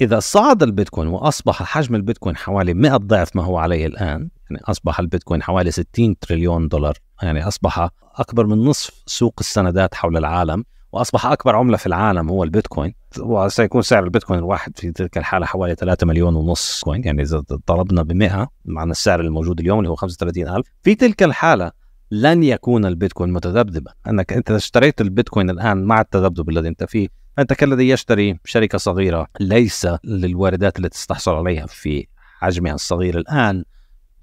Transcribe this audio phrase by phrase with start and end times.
[0.00, 5.00] فاذا صعد البيتكوين وأصبح حجم البيتكوين حوالي 100 ضعف ما هو عليه الآن يعني أصبح
[5.00, 11.26] البيتكوين حوالي 60 تريليون دولار يعني أصبح أكبر من نصف سوق السندات حول العالم وأصبح
[11.26, 16.06] أكبر عملة في العالم هو البيتكوين وسيكون سعر البيتكوين الواحد في تلك الحالة حوالي 3
[16.06, 20.66] مليون ونص كوين يعني إذا ضربنا ب 100 مع السعر الموجود اليوم اللي هو 35000
[20.82, 21.72] في تلك الحالة
[22.10, 27.08] لن يكون البيتكوين متذبذبا انك أنت اشتريت البيتكوين الآن مع التذبذب الذي أنت فيه.
[27.38, 32.06] أنت كالذي يشتري شركة صغيرة ليس للواردات التي تستحصل عليها في
[32.38, 33.64] حجمها الصغير الآن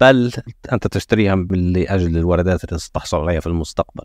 [0.00, 0.32] بل
[0.72, 4.04] أنت تشتريها لأجل الواردات التي تستحصل عليها في المستقبل.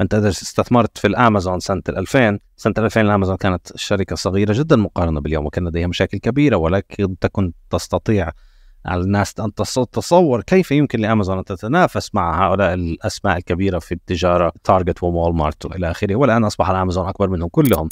[0.00, 5.20] أنت إذا استثمرت في الأمازون سنة 2000 سنة 2000 الأمازون كانت شركة صغيرة جدا مقارنة
[5.20, 8.30] باليوم وكان لديها مشاكل كبيرة ولكن تكن تستطيع
[8.86, 14.52] على الناس أن تتصور كيف يمكن لأمازون أن تتنافس مع هؤلاء الأسماء الكبيرة في التجارة
[14.64, 16.16] تارجت ووال مارت وإلى آخره.
[16.16, 17.88] والآن أصبح الأمازون أكبر منهم كلهم.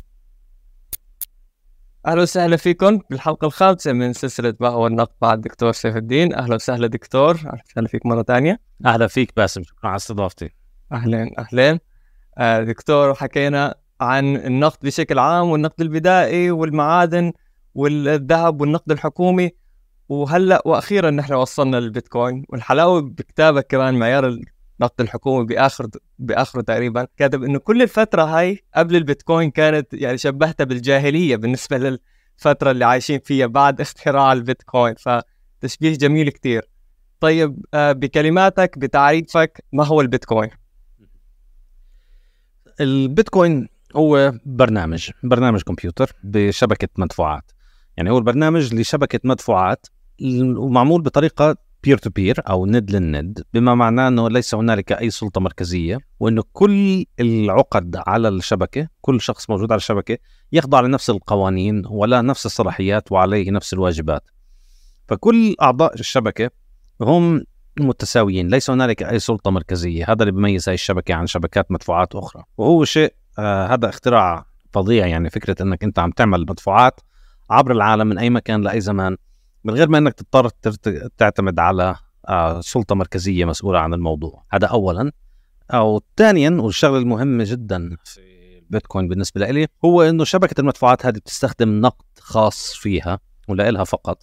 [2.07, 6.35] أهلا وسهلا فيكم بالحلقة الخامسة من سلسلة ما هو النقد مع الدكتور سيف الدين.
[6.35, 7.35] أهلا وسهلا دكتور.
[7.35, 9.63] أهلا وسهلا فيك مرة ثانية أهلا فيك باسم.
[9.63, 10.51] شكرا على استضافتي.
[10.93, 11.79] اهلين اهلين
[12.39, 17.33] آه دكتور حكينا عن النقد بشكل عام والنقد البدائي والمعادن
[17.75, 19.51] والذهب والنقد الحكومي.
[20.09, 24.39] وهلأ وأخيرا نحن وصلنا للبيتكوين والحلاوة بكتابك كمان معيار
[24.81, 25.89] النقد الحكومي بآخر
[26.19, 27.07] بآخره تقريبا.
[27.17, 33.21] كاتب إنه كل الفترة هاي قبل البيتكوين كانت يعني شبهتها بالجاهلية بالنسبة للفترة اللي عايشين
[33.21, 36.69] فيها بعد اختراع البيتكوين فتشبيه جميل كتير.
[37.21, 40.51] طيب آه، بكلماتك بتعريفك ما هو البيتكوين؟
[42.81, 47.53] البيتكوين هو برنامج برنامج كمبيوتر بشبكة مدفوعات.
[47.97, 49.87] يعني هو البرنامج لشبكة مدفوعات
[50.57, 55.41] ومعمول بطريقة peer to peer أو ند للند بما معناه إنه ليس هنالك أي سلطة
[55.41, 60.19] مركزية وإنه كل العقد على الشبكة كل شخص موجود على الشبكة
[60.53, 64.23] يخضع لنفس القوانين ولا نفس الصلاحيات وعليه نفس الواجبات.
[65.09, 66.51] فكل أعضاء الشبكة
[67.01, 67.45] هم
[67.81, 70.05] متساويين ليس هنالك أي سلطة مركزية.
[70.09, 72.45] هذا اللي بيميز هاي الشبكة عن شبكات مدفوعات أخرى.
[72.57, 77.01] وهو شيء آه هذا اختراع فظيع يعني فكرة إنك أنت عم تعمل مدفوعات
[77.51, 79.17] عبر العالم من أي مكان لأي زمان.
[79.67, 80.49] من غير ما إنك تضطر
[81.19, 81.97] تعتمد على
[82.29, 84.45] آه، سلطة مركزية مسؤولة عن الموضوع.
[84.53, 85.13] هذا اولا.
[85.71, 88.21] أو ثانيا والشغله المهمه جدا في
[88.59, 93.19] البيتكوين بالنسبة لي هو إنه شبكة المدفوعات هذه بتستخدم نقد خاص فيها
[93.49, 94.23] ولا فقط.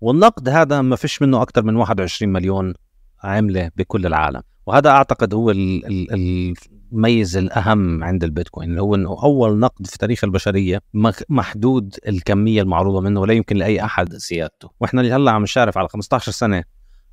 [0.00, 2.74] والنقد هذا ما فيش منه أكثر من 21 مليون
[3.22, 4.42] عمله بكل العالم.
[4.66, 5.50] وهذا أعتقد هو
[6.92, 10.80] الميز الأهم عند البيتكوين اللي هو إنه أول نقد في تاريخ البشرية
[11.28, 14.70] محدود الكمية المعروضة منه ولا يمكن لأي أحد زيادته.
[14.80, 16.64] وإحنا اللي هلأ عم نشارف على 15 سنة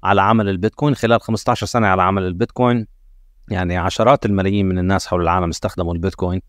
[0.03, 0.95] على عمل البيتكوين.
[0.95, 2.87] خلال 15 سنة على عمل البيتكوين
[3.51, 6.41] يعني عشرات الملايين من الناس حول العالم استخدموا البيتكوين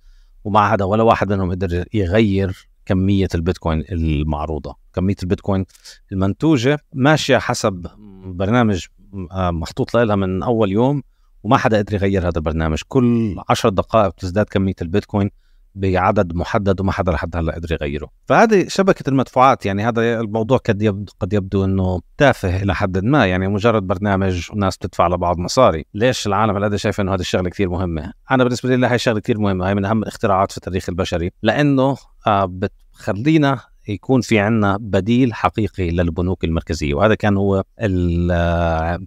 [0.44, 4.76] ومع هذا ولا واحد منهم قدر يغير كمية البيتكوين المعروضة.
[4.92, 5.64] كمية البيتكوين
[6.12, 7.86] المنتوجة ماشية حسب
[8.24, 8.86] برنامج
[9.34, 11.02] محطوط لها من أول يوم
[11.42, 12.82] وما حدا قدر يغير هذا البرنامج.
[12.88, 15.30] كل عشر دقائق بتزداد كمية البيتكوين
[15.74, 18.08] بعدد محدد وما حدا لحد هلا قدر يغيره.
[18.26, 23.26] فهذه شبكة المدفوعات يعني هذا الموضوع قد يبدو قد يبدو إنه تافه إلى حد ما
[23.26, 25.84] يعني مجرد برنامج وناس بتدفع لبعض مصاري.
[25.94, 29.38] ليش العالم هذا شايف إنه هذه الشغلة كثير مهمة؟ أنا بالنسبة لي هي شغلة كثير
[29.38, 29.68] مهمة.
[29.68, 35.90] هي من أهم الاختراعات في التاريخ البشري لأنه آه، بتخلينا يكون في عنا بديل حقيقي
[35.90, 36.94] للبنوك المركزية.
[36.94, 37.64] وهذا كان هو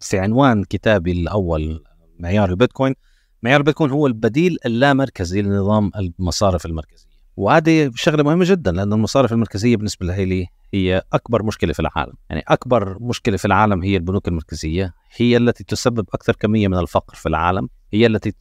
[0.01, 1.83] في عنوان كتابي الأول
[2.19, 2.95] معيار البيتكوين.
[3.43, 7.13] معيار البيتكوين هو البديل اللامركزي لنظام المصارف المركزية.
[7.37, 12.13] وهذه شغلة مهمة جدا لأن المصارف المركزية بالنسبة لي هي أكبر مشكلة في العالم.
[12.29, 17.15] يعني أكبر مشكلة في العالم هي البنوك المركزية هي التي تسبب أكثر كمية من الفقر
[17.15, 18.33] في العالم هي التي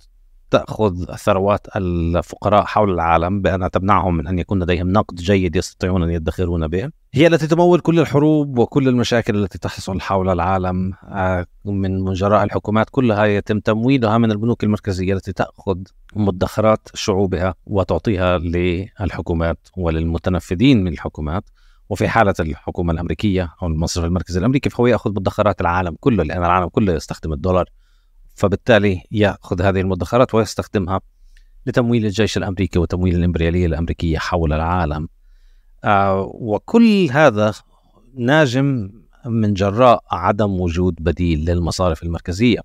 [0.53, 6.11] تأخذ ثروات الفقراء حول العالم بأن تمنعهم من أن يكون لديهم نقد جيد يستطيعون أن
[6.11, 6.91] يدخرون به.
[7.15, 12.87] هي التي تمول كل الحروب وكل المشاكل التي تحصل حول العالم آه، من جراء الحكومات
[12.91, 15.79] كلها يتم تمويلها من البنوك المركزية التي تأخذ
[16.17, 21.45] مدخرات شعوبها وتعطيها للحكومات وللمتنفذين من الحكومات.
[21.91, 26.69] وفي حالة الحكومة الأمريكية أو المصرف المركزي الأمريكي فهو يأخذ مدخرات العالم كله لأن العالم
[26.69, 27.65] كله يستخدم الدولار.
[28.43, 31.01] فبالتالي ياخذ هذه المدخرات ويستخدمها
[31.67, 35.09] لتمويل الجيش الأمريكي وتمويل الإمبريالية الأمريكية حول العالم.
[35.85, 37.55] آه وكل هذا
[38.15, 38.91] ناجم
[39.27, 42.61] من جراء عدم وجود بديل للمصارف المركزية.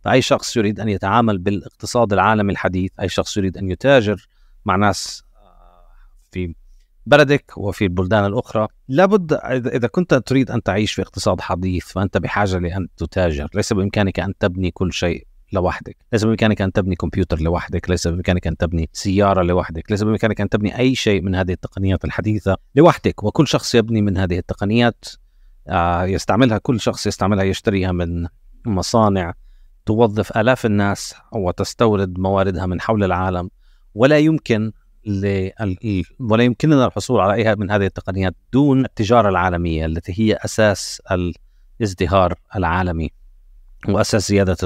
[0.00, 4.28] فأي شخص يريد أن يتعامل بالاقتصاد العالمي الحديث أي شخص يريد أن يتاجر
[4.64, 5.86] مع ناس آه،
[6.30, 6.54] في
[7.06, 8.68] بلدك وفي البلدان الأخرى.
[8.88, 9.32] لابد
[9.66, 13.48] إذا كنت تريد أن تعيش في اقتصاد حديث فأنت بحاجة لأن تتاجر.
[13.54, 15.96] ليس بإمكانك أن تبني كل شيء لوحدك.
[16.12, 17.90] ليس بإمكانك أن تبني كمبيوتر لوحدك.
[17.90, 19.90] ليس بإمكانك أن تبني سيارة لوحدك.
[19.90, 23.22] ليس بإمكانك أن تبني أي شيء من هذه التقنيات الحديثة لوحدك.
[23.24, 25.04] وكل شخص يبني من هذه التقنيات
[25.68, 28.26] آه، يستعملها كل شخص يستعملها يشتريها من
[28.66, 29.34] مصانع
[29.86, 33.50] توظف آلاف الناس وتستورد مواردها من حول العالم.
[33.94, 34.72] ولا يمكن
[36.20, 41.02] ولا يمكننا الحصول على أي من هذه التقنيات دون التجارة العالمية التي هي أساس
[41.80, 43.10] الازدهار العالمي
[43.88, 44.56] وأساس زيادة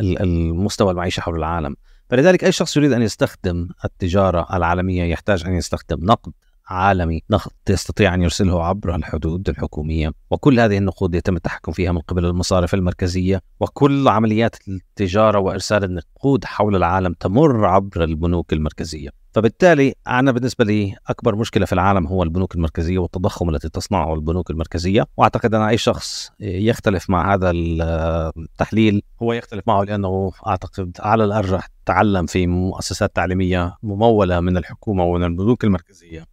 [0.00, 1.76] المستوى المعيشه حول العالم.
[2.10, 6.32] فلذلك أي شخص يريد أن يستخدم التجارة العالمية يحتاج أن يستخدم نقد
[6.66, 10.12] عالمي نقد يستطيع أن يرسله عبر الحدود الحكومية.
[10.30, 13.42] وكل هذه النقود يتم التحكم فيها من قبل المصارف المركزية.
[13.60, 19.17] وكل عمليات التجارة وإرسال النقود حول العالم تمر عبر البنوك المركزية.
[19.38, 24.50] فبالتالي أنا بالنسبة لي أكبر مشكلة في العالم هو البنوك المركزية والتضخم التي تصنعه البنوك
[24.50, 25.06] المركزية.
[25.16, 31.68] وأعتقد أن أي شخص يختلف مع هذا التحليل هو يختلف معه لأنه أعتقد على الأرجح
[31.86, 36.24] تعلم في مؤسسات تعليمية ممولة من الحكومة ومن البنوك المركزية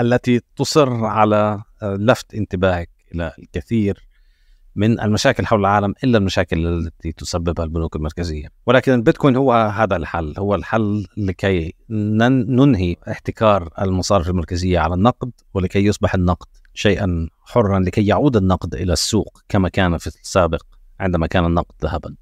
[0.00, 4.07] التي تصر على لفت انتباهك إلى الكثير
[4.78, 10.34] من المشاكل حول العالم إلا المشاكل التي تسببها البنوك المركزية، ولكن البيتكوين هو هذا الحل،
[10.38, 18.06] هو الحل لكي ننهي احتكار المصارف المركزية على النقد ولكي يصبح النقد شيئا حرا لكي
[18.06, 20.62] يعود النقد إلى السوق كما كان في السابق
[21.00, 22.14] عندما كان النقد ذهبا.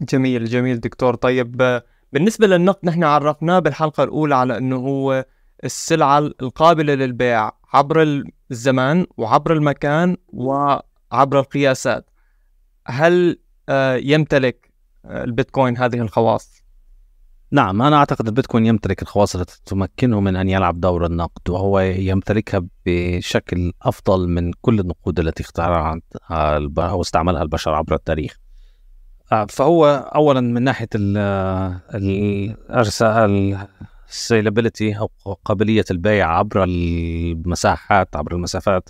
[0.00, 1.14] جميل جميل دكتور.
[1.14, 1.82] طيب
[2.12, 5.24] بالنسبة للنقد نحن عرفناه بالحلقة الأولى على أنه هو
[5.64, 7.50] السلعة القابلة للبيع.
[7.72, 12.10] عبر الزمان وعبر المكان وعبر القياسات
[12.86, 14.72] هل آه، يمتلك
[15.04, 16.58] آه، البيتكوين هذه الخواص؟
[17.50, 22.62] نعم أنا أعتقد البيتكوين يمتلك الخواص التي تمكنه من أن يلعب دور النقد وهو يمتلكها
[22.86, 26.00] بشكل أفضل من كل النقود التي اخترعها
[26.78, 28.38] أو استعملها البشر عبر التاريخ
[29.32, 30.88] آه، فهو اولا من ناحية
[31.94, 33.58] الارسال
[34.08, 38.88] السيلابيلتي أو قابلية البيع عبر المساحات عبر المسافات.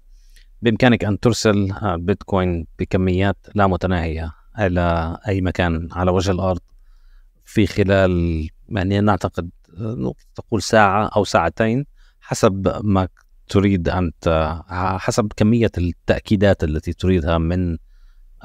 [0.62, 6.60] بإمكانك أن ترسل بيتكوين بكميات لا متناهية إلى أي مكان على وجه الأرض
[7.44, 9.50] في خلال يعني نعتقد
[10.34, 11.86] تقول ساعة أو ساعتين
[12.20, 13.08] حسب ما
[13.48, 14.12] تريد أن
[14.98, 17.78] حسب كمية التأكيدات التي تريدها من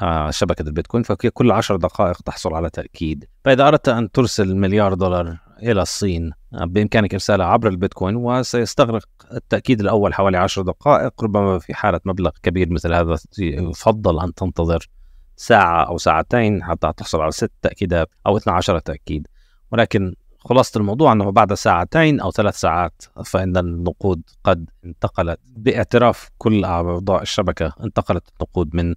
[0.02, 1.04] آه، شبكة البيتكوين.
[1.04, 3.26] فكل عشر دقائق تحصل على تأكيد.
[3.46, 9.80] فإذا أردت أن ترسل مليار دولار إلى الصين آه، بإمكانك إرسالها عبر البيتكوين وسيستغرق التأكيد
[9.80, 14.90] الأول حوالي عشر دقائق ربما في حالة مبلغ كبير مثل هذا يفضل أن تنتظر
[15.36, 19.28] ساعة أو ساعتين حتى تحصل على ست تأكيدات أو 12 تأكيد.
[19.72, 26.66] ولكن خلاصة الموضوع أنه بعد ساعتين أو ثلاث ساعات فإن النقود قد انتقلت بإعتراف كل
[26.66, 28.96] أعضاء الشبكة انتقلت النقود من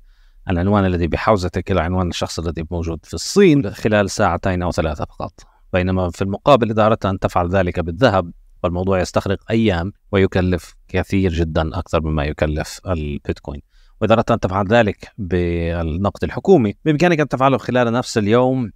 [0.50, 5.55] العنوان الذي بحوزتك إلى عنوان الشخص الذي موجود في الصين خلال ساعتين أو ثلاثة فقط.
[5.76, 8.32] بينما في المقابل إذا أردت أن تفعل ذلك بالذهب
[8.62, 13.62] فالموضوع يستغرق أيام ويكلف كثير جدا أكثر مما يكلف البيتكوين.
[14.00, 18.70] وإذا أردت أن تفعل ذلك بالنقد الحكومي بإمكانك أن تفعله خلال نفس اليوم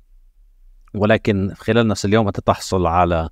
[0.95, 3.29] ولكن خلال نفس اليوم أنت تحصل على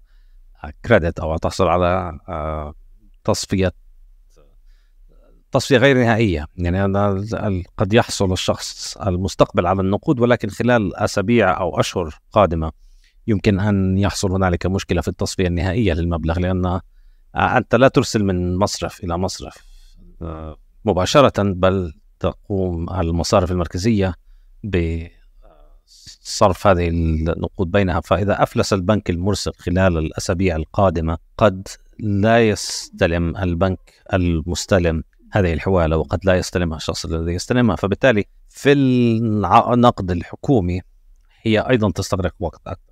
[0.84, 2.74] كريدت أو تحصل على آه،
[3.24, 3.72] تصفية
[5.52, 6.46] تصفية غير نهائية.
[6.56, 12.72] يعني قد يحصل الشخص المستقبل على النقود ولكن خلال أسابيع أو أشهر قادمة
[13.28, 16.80] يمكن أن يحصل هنالك مشكلة في التصفية النهائية للمبلغ لأن
[17.36, 19.56] أنت لا ترسل من مصرف إلى مصرف
[20.22, 24.14] آه، مباشرة بل تقوم المصارف المركزية
[24.64, 25.06] بصرف
[26.66, 28.00] هذه النقود بينها.
[28.00, 31.68] فإذا أفلس البنك المرسل خلال الأسابيع القادمة قد
[31.98, 37.76] لا يستلم البنك المستلم هذه الحوالة وقد لا يستلمها الشخص الذي يستلمها.
[37.76, 40.80] فبالتالي في النقد الحكومي
[41.42, 42.87] هي أيضا تستغرق وقت أكثر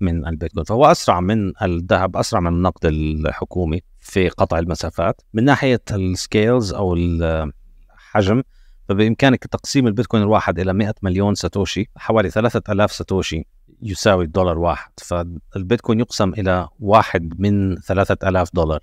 [0.00, 5.20] من البيتكوين فهو أسرع من الذهب أسرع من النقد الحكومي في قطع المسافات.
[5.34, 8.42] من ناحية ال scales أو الحجم
[8.88, 13.46] فبإمكانك تقسيم البيتكوين الواحد إلى 100 مليون ساتوشي حوالي 3000 ساتوشي
[13.82, 14.90] يساوي الدولار واحد.
[14.96, 18.80] فالبيتكوين يقسم إلى واحد من 3000 دولار.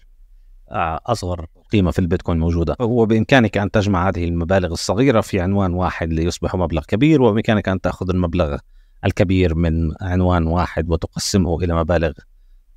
[0.72, 2.76] آه، أصغر قيمة في البيتكوين موجودة.
[2.82, 7.82] هو بإمكانك أن تجمع هذه المبالغ الصغيرة في عنوان واحد ليصبح مبلغ كبير وبإمكانك أن
[7.82, 8.58] تأخذ المبلغ
[9.06, 12.12] الكبير من عنوان واحد وتقسمه إلى مبالغ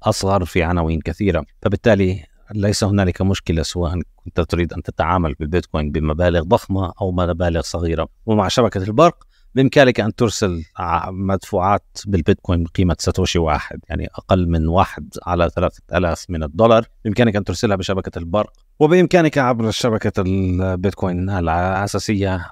[0.03, 1.45] أصغر في عناوين كثيرة.
[1.63, 8.09] فبالتالي ليس هنالك مشكلة سواء كنت تريد أن تتعامل بالبيتكوين بمبالغ ضخمة أو مبالغ صغيرة.
[8.27, 10.63] ومع شبكة البرق بإمكانك أن ترسل
[11.09, 16.85] مدفوعات بالبيتكوين بقيمة ساتوشي واحد يعني أقل من واحد على ثلاثة ألاف من الدولار.
[17.05, 22.51] بإمكانك أن ترسلها بشبكة البرق وبإمكانك عبر شبكة البيتكوين الأساسية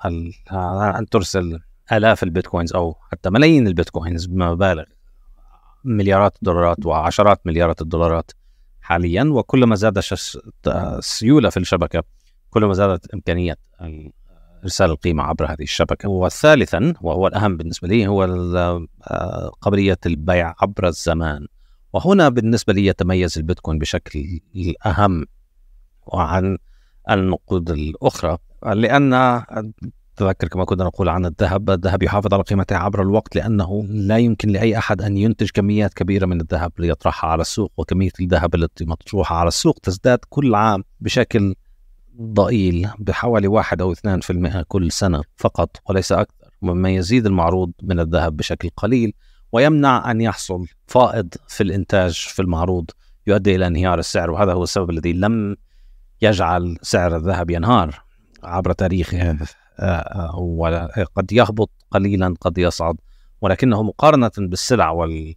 [0.98, 1.60] أن ترسل
[1.92, 4.84] آلاف البيتكوينز أو حتى ملايين البيتكوينز بمبالغ.
[5.84, 8.30] مليارات الدولارات وعشرات مليارات الدولارات
[8.80, 10.02] حاليا وكلما زاد
[10.66, 12.02] السيوله في الشبكة
[12.50, 13.56] كلما زادت إمكانية
[14.62, 16.08] إرسال القيمة عبر هذه الشبكة.
[16.08, 21.46] وثالثا وهو الأهم بالنسبة لي هو آه، قابلية البيع عبر الزمان.
[21.92, 24.40] وهنا بالنسبة لي يتميز البيتكوين بشكل
[24.86, 25.24] أهم
[26.12, 26.58] عن
[27.10, 29.14] النقود الأخرى لأن
[30.16, 34.48] تذكر كما كنا نقول عن الذهب الذهب يحافظ على قيمته عبر الوقت لأنه لا يمكن
[34.48, 39.36] لأي أحد أن ينتج كميات كبيرة من الذهب ليطرحها على السوق وكمية الذهب التي مطروحة
[39.36, 41.54] على السوق تزداد كل عام بشكل
[42.22, 46.46] ضئيل بحوالي واحد أو اثنان في المئة كل سنة فقط وليس أكثر.
[46.62, 49.12] مما يزيد المعروض من الذهب بشكل قليل
[49.52, 52.90] ويمنع أن يحصل فائض في الإنتاج في المعروض
[53.26, 55.56] يؤدي إلى انهيار السعر وهذا هو السبب الذي لم
[56.22, 58.02] يجعل سعر الذهب ينهار
[58.42, 59.38] عبر تاريخه.
[60.34, 62.96] وقد يهبط قليلا قد يصعد
[63.40, 65.34] ولكنه مقارنة بالسلع وال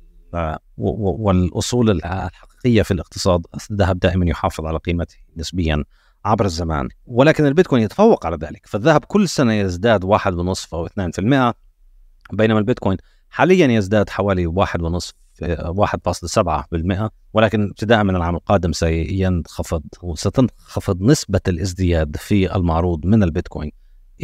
[0.77, 5.83] والأصول الحقيقية في الاقتصاد الذهب دائما يحافظ على قيمته نسبيا
[6.25, 6.89] عبر الزمان.
[7.05, 8.65] ولكن البيتكوين يتفوق على ذلك.
[8.65, 11.53] فالذهب كل سنة يزداد واحد ونصف أو 2%
[12.33, 12.97] بينما البيتكوين
[13.29, 22.17] حاليا يزداد حوالي واحد ونصف 1.7% ولكن ابتداء من العام القادم سينخفض وستنخفض نسبة الازدياد
[22.17, 23.71] في المعروض من البيتكوين.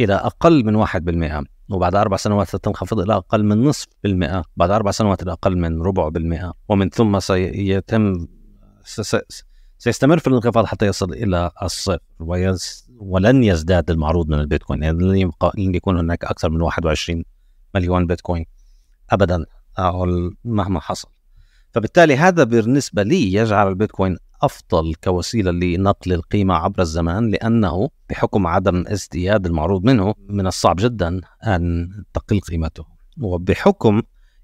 [0.00, 4.90] إلى أقل من 1% وبعد أربع سنوات ستنخفض إلى أقل من نصف بالمئة بعد أربع
[4.90, 8.26] سنوات إلى أقل من ربع بالمئة ومن ثم سيتم
[9.78, 15.16] سيستمر في الانخفاض حتى يصل إلى الصفر ويز ولن يزداد المعروض من البيتكوين يعني لن,
[15.16, 17.24] يبقى لن يكون هناك أكثر من 21
[17.74, 18.44] مليون بيتكوين
[19.10, 19.44] أبدا
[20.44, 21.08] مهما حصل.
[21.72, 28.84] فبالتالي هذا بالنسبة لي يجعل البيتكوين أفضل كوسيلة لنقل القيمة عبر الزمان لأنه بحكم عدم
[28.86, 32.84] ازدياد المعروض منه من الصعب جدا أن تقل قيمته.
[33.20, 34.02] وبحكم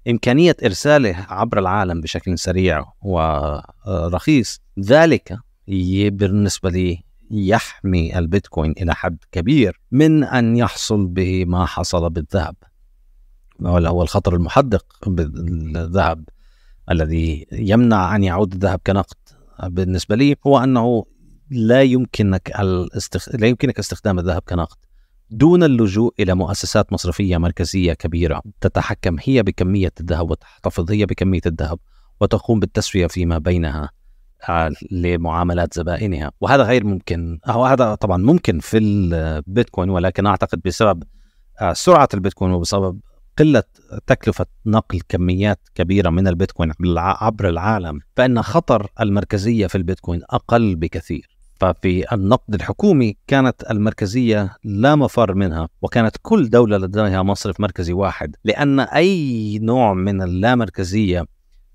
[0.09, 5.37] إمكانية إرساله عبر العالم بشكل سريع ورخيص ذلك
[6.11, 12.55] بالنسبة لي يحمي البيتكوين إلى حد كبير من أن يحصل بما حصل بالذهب.
[13.65, 16.23] هو الخطر المحدق بالذهب
[16.91, 19.15] الذي يمنع أن يعود الذهب كنقد.
[19.63, 21.05] بالنسبة لي هو أنه
[21.49, 23.35] لا يمكنك الاستخ...
[23.35, 24.77] لا يمكنك استخدام الذهب كنقد.
[25.29, 31.79] دون اللجوء إلى مؤسسات مصرفية مركزية كبيرة تتحكم هي بكمية الذهب وتحتفظ هي بكمية الذهب
[32.21, 33.89] وتقوم بالتسوية فيما بينها
[34.49, 36.31] آه، لمعاملات زبائنها.
[36.41, 41.03] وهذا غير ممكن أو هذا طبعا ممكن في البيتكوين ولكن أعتقد بسبب
[41.61, 42.99] آه، سرعة البيتكوين وبسبب
[43.37, 43.63] قلة
[44.07, 51.33] تكلفة نقل كميات كبيرة من البيتكوين عبر العالم فإن خطر المركزية في البيتكوين أقل بكثير.
[51.59, 58.35] ففي النقد الحكومي كانت المركزية لا مفر منها وكانت كل دولة لديها مصرف مركزي واحد
[58.43, 61.25] لأن أي نوع من اللامركزية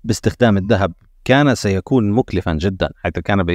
[0.03, 0.93] باستخدام الذهب
[1.25, 3.45] كان سيكون مكلفا جدا حيث كان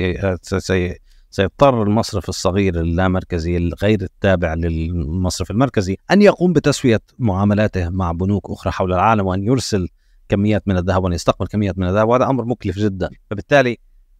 [1.34, 8.72] سيضطر المصرف الصغير اللامركزي الغير التابع للمصرف المركزي أن يقوم بتسوية معاملاته مع بنوك أخرى
[8.72, 9.88] حول العالم وأن يرسل
[10.28, 13.10] كميات من الذهب وأن يستقبل كميات من الذهب وهذا أمر مكلف جدا.
[13.30, 13.78] فبالتالي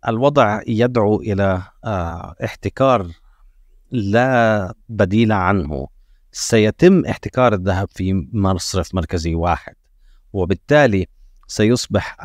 [0.09, 3.07] الوضع يدعو إلى آه، احتكار
[3.91, 5.89] لا بديل عنه.
[6.33, 9.75] سيتم احتكار الذهب في مصرف مركزي واحد
[10.33, 11.07] وبالتالي
[11.47, 12.17] سيصبح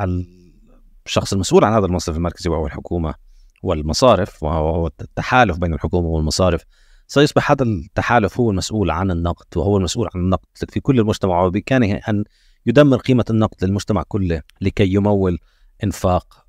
[1.05, 3.28] الشخص المسؤول عن هذا المصرف المركزي وهو الحكومة.
[3.63, 6.63] والمصارف وهو التحالف بين الحكومة والمصارف.
[7.07, 12.01] سيصبح هذا التحالف هو المسؤول عن النقد وهو المسؤول عن النقد في كل المجتمع وبإمكانه
[12.09, 12.23] أن
[12.65, 15.39] يدمر قيمة النقد للمجتمع كله لكي يمول
[15.83, 16.45] إنفاق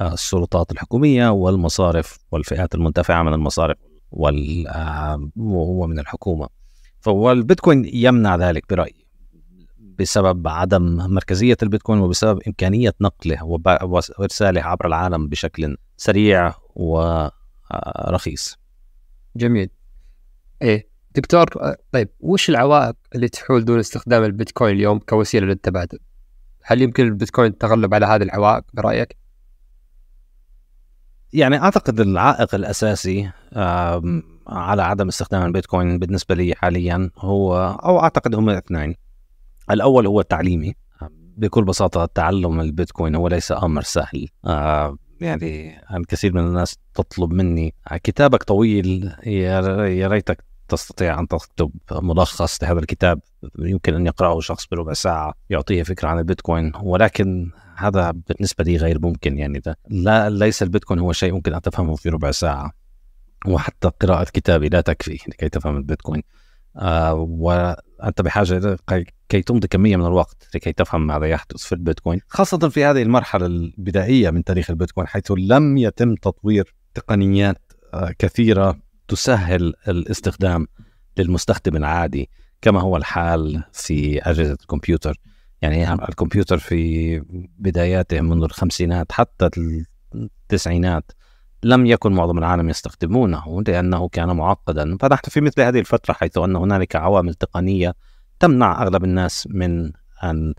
[0.00, 3.76] السلطات الحكومية والمصارف والفئات المنتفعة من المصارف
[5.36, 6.48] وهو من الحكومة.
[7.00, 8.99] فهو البيتكوين يمنع ذلك برأيي.
[10.00, 13.44] بسبب عدم مركزية البيتكوين وبسبب إمكانية نقله
[14.18, 18.58] وإرساله عبر العالم بشكل سريع ورخيص
[19.36, 19.70] جميل
[20.62, 21.46] إيه دكتور
[21.92, 25.98] طيب وش العوائق اللي تحول دون استخدام البيتكوين اليوم كوسيلة للتبادل؟
[26.62, 29.16] هل يمكن البيتكوين التغلب على هذه العوائق برأيك؟
[31.32, 33.30] يعني أعتقد العائق الأساسي
[34.46, 38.94] على عدم استخدام البيتكوين بالنسبة لي حاليا هو أو أعتقد هم اثنين
[39.72, 40.74] الأول هو التعليمي
[41.36, 44.28] بكل بساطة تعلم البيتكوين هو ليس أمر سهل.
[45.20, 47.74] يعني الكثير من الناس تطلب مني
[48.04, 53.20] كتابك طويل يا ريتك تستطيع أن تكتب ملخص لهذا الكتاب.
[53.58, 58.98] يمكن أن يقرأه شخص بربع ساعة يعطيه فكرة عن البيتكوين ولكن هذا بالنسبة لي غير
[59.00, 59.58] ممكن يعني.
[59.58, 62.72] ده لا ليس البيتكوين هو شيء ممكن أن تفهمه في ربع ساعة
[63.46, 66.22] وحتى قراءة كتابي لا تكفي لكي تفهم البيتكوين.
[66.76, 67.14] آه
[68.04, 68.78] أنت بحاجة
[69.28, 73.46] كي تمضي كمية من الوقت لكي تفهم ماذا يحدث في البيتكوين خاصة في هذه المرحلة
[73.46, 78.78] البدائية من تاريخ البيتكوين حيث لم يتم تطوير تقنيات آه، كثيرة
[79.08, 80.66] تسهل الاستخدام
[81.18, 82.30] للمستخدم العادي
[82.62, 85.20] كما هو الحال في أجهزة الكمبيوتر.
[85.62, 87.22] يعني الكمبيوتر في
[87.58, 89.50] بداياته منذ الخمسينات حتى
[90.14, 91.12] التسعينات
[91.62, 94.96] لم يكن معظم العالم يستخدمونه لأنه كان معقدا.
[95.00, 97.94] فنحن في مثل هذه الفترة حيث أن هنالك عوامل تقنية
[98.40, 99.92] تمنع أغلب الناس من
[100.24, 100.54] أن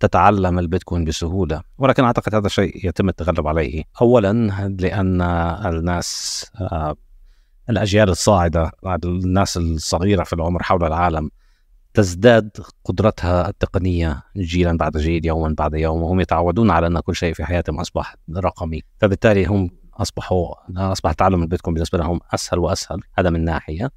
[0.00, 1.62] تتعلم البيتكوين بسهولة.
[1.78, 3.84] ولكن أعتقد هذا شيء يتم التغلب عليه.
[4.02, 4.32] أولا
[4.80, 5.22] لأن
[5.66, 6.96] الناس آه،
[7.70, 8.72] الأجيال الصاعدة
[9.04, 11.30] الناس الصغيرة في العمر حول العالم
[11.94, 12.50] تزداد
[12.84, 17.44] قدرتها التقنية جيلا بعد جيل يوما بعد يوم وهم يتعودون على أن كل شيء في
[17.44, 18.82] حياتهم أصبح رقمي.
[18.98, 23.90] فبالتالي هم أصبحوا أصبح تعلم البيتكوين بالنسبة لهم أسهل وأسهل هذا من ناحية.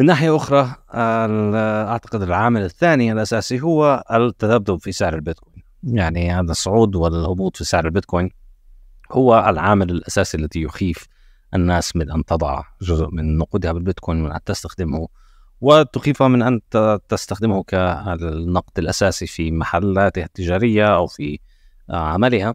[0.00, 5.64] من ناحية أخرى أعتقد العامل الثاني الأساسي هو التذبذب في سعر البيتكوين.
[5.82, 8.30] يعني هذا الصعود والهبوط في سعر البيتكوين
[9.12, 11.06] هو العامل الأساسي الذي يخيف
[11.54, 15.08] الناس من أن تضع جزء من نقودها بالبيتكوين من أن تستخدمه
[15.60, 16.60] وتخيفها من أن
[17.08, 21.38] تستخدمه كالنقد الأساسي في محلاتها التجارية أو في
[21.90, 22.54] عملها.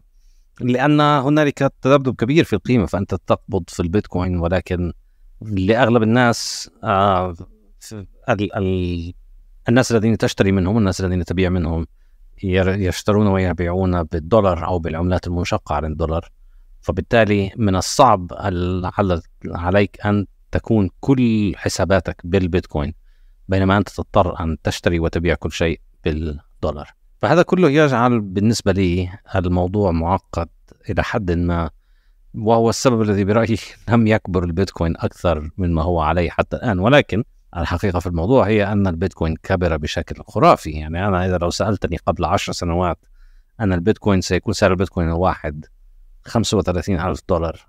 [0.60, 4.92] لأن هنالك تذبذب كبير في القيمة فأنت تقبض في البيتكوين ولكن
[5.42, 7.34] لأغلب الناس آه
[8.28, 9.14] ال ال
[9.68, 11.86] الناس الذين تشتري منهم الناس الذين تبيع منهم
[12.42, 16.28] يشترون ويبيعون بالدولار أو بالعملات المنشقة عن الدولار.
[16.80, 18.32] فبالتالي من الصعب
[19.44, 22.94] عليك أن تكون كل حساباتك بالبيتكوين
[23.48, 26.99] بينما أنت تضطر أن تشتري وتبيع كل شيء بالدولار.
[27.20, 30.48] فهذا كله يجعل بالنسبة لي الموضوع معقد
[30.90, 31.70] إلى حد ما
[32.34, 33.58] وهو السبب الذي برأيي
[33.90, 36.78] لم يكبر البيتكوين أكثر مما هو عليه حتى الآن.
[36.78, 37.24] ولكن
[37.56, 40.70] الحقيقة في الموضوع هي أن البيتكوين كبر بشكل خرافي.
[40.70, 42.98] يعني أنا إذا لو سألتني قبل عشر سنوات
[43.60, 45.66] أن البيتكوين سيكون سعر البيتكوين الواحد
[46.24, 47.60] 35 ألف دولار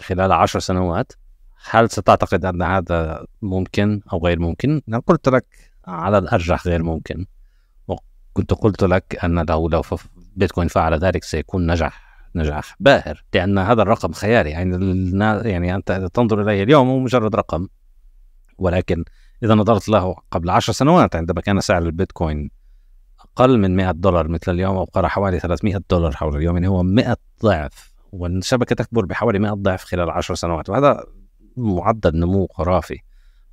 [0.00, 1.12] خلال عشر سنوات
[1.70, 5.46] هل ستعتقد أن هذا ممكن أو غير ممكن؟ أنا قلت لك
[5.86, 7.26] على الأرجح غير ممكن.
[8.30, 9.82] وكنت قلت لك أن لو لو
[10.36, 14.50] بيتكوين فعل ذلك سيكون نجح نجاح باهر لأن هذا الرقم خيالي.
[14.50, 17.68] يعني يعني أنت تنظر إليه اليوم هو مجرد رقم
[18.58, 19.04] ولكن
[19.42, 22.50] إذا نظرت له قبل عشر سنوات عندما كان سعر البيتكوين
[23.20, 26.82] أقل من 100 دولار مثل اليوم أو قرأ حوالي 300 دولار حول اليوم يعني هو
[26.82, 30.70] 100 ضعف والشبكة تكبر بحوالي 100 ضعف خلال 10 سنوات.
[30.70, 31.04] وهذا
[31.56, 32.98] معدل نمو خرافي.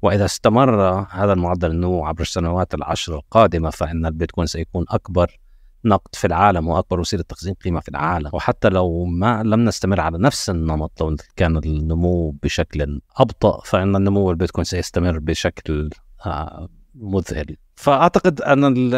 [0.02, 0.82] وإذا استمر
[1.12, 5.40] هذا المعدل النمو عبر السنوات العشر القادمة فإن البيتكوين سيكون أكبر
[5.86, 8.30] نقد في العالم وأكبر وسيلة تخزين قيمة في العالم.
[8.34, 14.32] وحتى لو ما لم نستمر على نفس النمط لو كان النمو بشكل أبطأ فإن النمو
[14.32, 15.90] البيتكوين سيستمر بشكل
[16.26, 17.58] آه، مذهل.
[17.76, 18.92] فأعتقد أن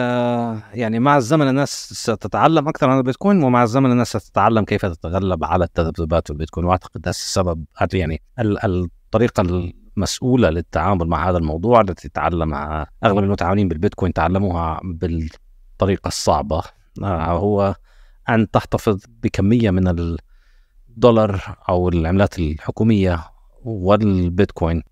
[0.74, 5.66] يعني مع الزمن الناس ستتعلم أكثر عن البيتكوين ومع الزمن الناس ستتعلم كيف تتغلب على
[5.66, 8.22] التذبذبات في البيتكوين وأعتقد هذا السبب يعني
[8.64, 16.64] الطريقة المسؤوله للتعامل مع هذا الموضوع التي تعلمها أغلب المتعاملين بالبيتكوين تعلموها بالطريقة الصعبة.
[17.04, 17.76] آه، هو
[18.30, 20.16] أن تحتفظ بكمية من
[20.90, 23.24] الدولار أو العملات الحكومية
[23.64, 24.84] والبيتكوين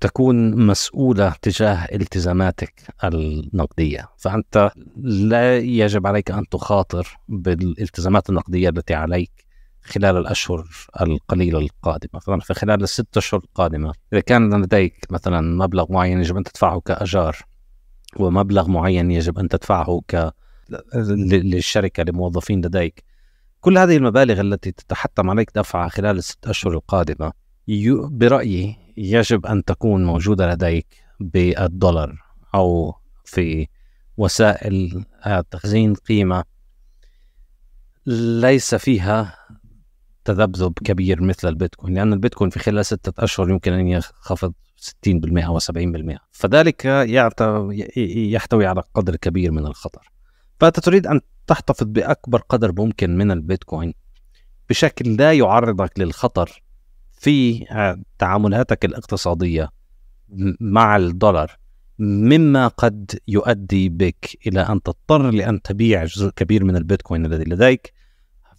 [0.00, 4.08] تكون مسؤولة تجاه التزاماتك النقدية.
[4.16, 4.70] فأنت
[5.02, 9.45] لا يجب عليك أن تخاطر بالالتزامات النقدية التي عليك.
[9.86, 10.66] خلال الأشهر
[11.00, 12.10] القليلة القادمة.
[12.14, 16.80] مثلا في خلال الست أشهر القادمة إذا كان لديك مثلا مبلغ معين يجب أن تدفعه
[16.80, 17.36] كأجار
[18.16, 20.32] ومبلغ معين يجب أن تدفعه ك
[20.92, 23.04] للشركة لموظفين لديك
[23.60, 27.32] كل هذه المبالغ التي تتحتم عليك دفعها خلال الست أشهر القادمة
[28.10, 30.86] برأيي يجب أن تكون موجودة لديك
[31.20, 32.22] بالدولار
[32.54, 32.94] أو
[33.24, 33.66] في
[34.16, 35.04] وسائل
[35.50, 36.44] تخزين قيمة
[38.40, 39.36] ليس فيها
[40.26, 44.52] تذبذب كبير مثل البيتكوين لأن البيتكوين في خلال ستة أشهر يمكن أن ينخفض
[45.06, 46.84] 60% أو 70% فذلك
[48.06, 50.12] يحتوي على قدر كبير من الخطر.
[50.60, 53.94] فأنت تريد أن تحتفظ بأكبر قدر ممكن من البيتكوين
[54.68, 56.62] بشكل لا يعرضك للخطر
[57.12, 57.64] في
[58.18, 59.68] تعاملاتك الاقتصادية
[60.60, 61.56] مع الدولار
[61.98, 67.92] مما قد يؤدي بك إلى أن تضطر لأن تبيع جزء كبير من البيتكوين الذي لديك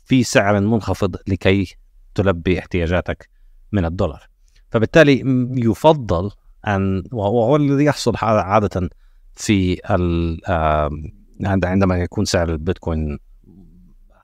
[0.08, 1.76] في سعر منخفض لكي
[2.16, 3.30] تلبي احتياجاتك
[3.72, 4.28] من الدولار.
[4.72, 5.24] فبالتالي
[5.56, 6.32] يفضل
[6.68, 8.90] أن وهو الذي يحصل عادة
[9.36, 9.82] في
[11.44, 13.20] عندما يكون سعر البيتكوين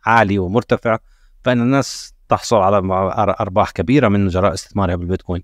[0.06, 0.98] عالي ومرتفع
[1.44, 5.44] فإن الناس تحصل على أرباح كبيرة من جراء استثمارها بالبيتكوين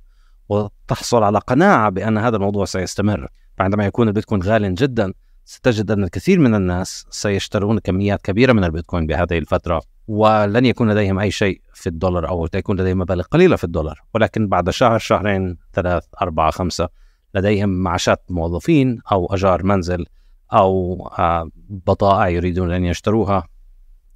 [0.49, 3.27] وتحصل على قناعة بأن هذا الموضوع سيستمر.
[3.57, 5.13] فعندما يكون البيتكوين غال جدا
[5.49, 11.19] ستجد أن الكثير من الناس سيشترون كميات كبيرة من البيتكوين بهذه الفترة ولن يكون لديهم
[11.19, 14.01] أي شيء في الدولار أو تكون لديهم مبالغ قليلة في الدولار.
[14.13, 16.89] ولكن بعد شهر شهرين ثلاث أربعة خمسة
[17.35, 20.05] لديهم معاشات موظفين أو أجار منزل
[20.53, 23.47] أو آه، بضائع يريدون أن يشتروها.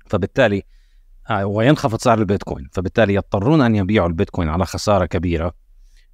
[0.06, 0.63] فبالتالي
[1.30, 2.69] آه، وينخفض سعر البيتكوين.
[2.72, 5.54] فبالتالي يضطرون أن يبيعوا البيتكوين على خسارة كبيرة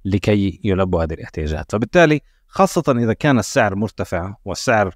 [0.04, 1.72] لكي يلبوا هذه الاحتياجات.
[1.72, 4.94] فبالتالي خاصة إذا كان السعر مرتفع والسعر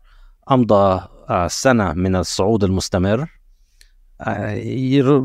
[0.50, 3.30] أمضى آه، سنة من الصعود المستمر.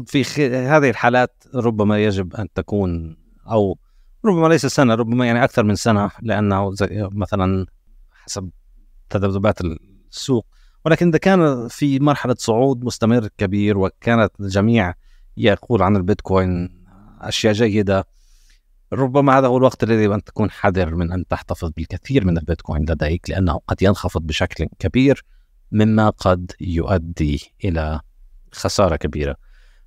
[0.08, 0.24] في
[0.68, 3.18] هذه الحالات ربما يجب أن تكون
[3.52, 3.78] أو
[4.26, 7.66] ربما ليس سنة ربما يعني أكثر من سنة لأنه زي مثلا
[8.12, 8.50] حسب
[9.10, 9.62] تذبذبات
[10.12, 10.46] السوق.
[10.86, 14.94] ولكن إذا كان في مرحلة صعود مستمر كبير وكانت الجميع
[15.38, 16.80] يقول عن البيتكوين
[17.22, 18.08] أشياء جيدة
[18.94, 22.86] ربما هذا هو الوقت الذي يجب أن تكون حذر من أن تحتفظ بالكثير من البيتكوين
[22.90, 25.26] لديك لأنه قد ينخفض بشكل كبير
[25.72, 28.02] مما قد يؤدي إلى
[28.52, 29.36] خسارة كبيرة.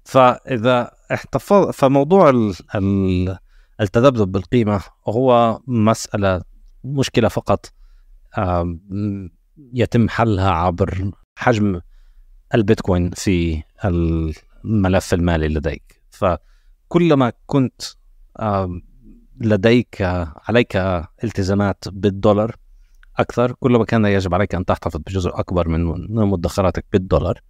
[0.04, 2.54] فإذا احتفظ فموضوع ال...
[2.74, 3.38] ال...
[3.80, 6.42] التذبذب بالقيمة هو مسألة
[6.84, 7.72] مشكلة فقط
[9.72, 11.80] يتم حلها عبر حجم
[12.54, 16.02] البيتكوين في الملف المالي لديك.
[16.10, 17.82] فكلما كنت
[19.40, 20.02] لديك
[20.48, 20.76] عليك
[21.24, 22.56] التزامات بالدولار
[23.18, 23.52] أكثر.
[23.52, 27.40] كلما كان يجب عليك أن تحتفظ بجزء أكبر من مدخراتك بالدولار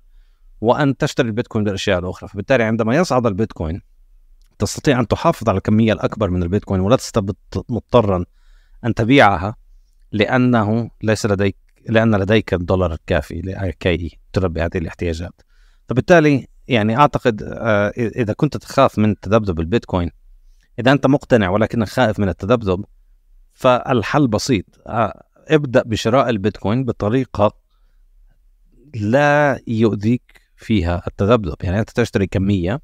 [0.61, 3.83] وأن تشتري البيتكوين بالأشياء الأخرى فبالتالي عندما يصعد البيتكوين
[4.59, 6.99] تستطيع أن تحافظ على الكمية الأكبر من البيتكوين ولا
[7.69, 8.25] مضطرا
[8.85, 9.57] أن تبيعها
[10.13, 11.57] لأنه ليس لديك
[11.89, 15.43] لأن لديك الدولار الكافي لكي تلبي هذه الاحتياجات.
[15.89, 20.11] فبالتالي يعني أعتقد آه، إذا كنت تخاف من تذبذب البيتكوين
[20.79, 22.85] إذا أنت مقتنع ولكنك خائف من التذبذب
[23.53, 24.65] فالحل بسيط.
[24.87, 27.53] آه، ابدأ بشراء البيتكوين بطريقة
[28.95, 31.57] لا يؤذيك فيها التذبذب.
[31.63, 32.81] يعني أنت تشتري كمية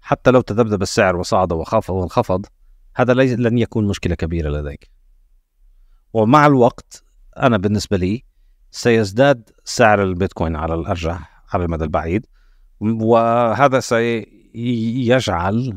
[0.00, 2.46] حتى لو تذبذب السعر وصعد وخفض وانخفض
[2.94, 4.90] هذا لن يكون مشكلة كبيرة لديك.
[6.12, 7.04] ومع الوقت
[7.36, 8.24] أنا بالنسبة لي
[8.70, 12.26] سيزداد سعر البيتكوين على الأرجح على المدى البعيد
[12.80, 14.37] وهذا سيجعل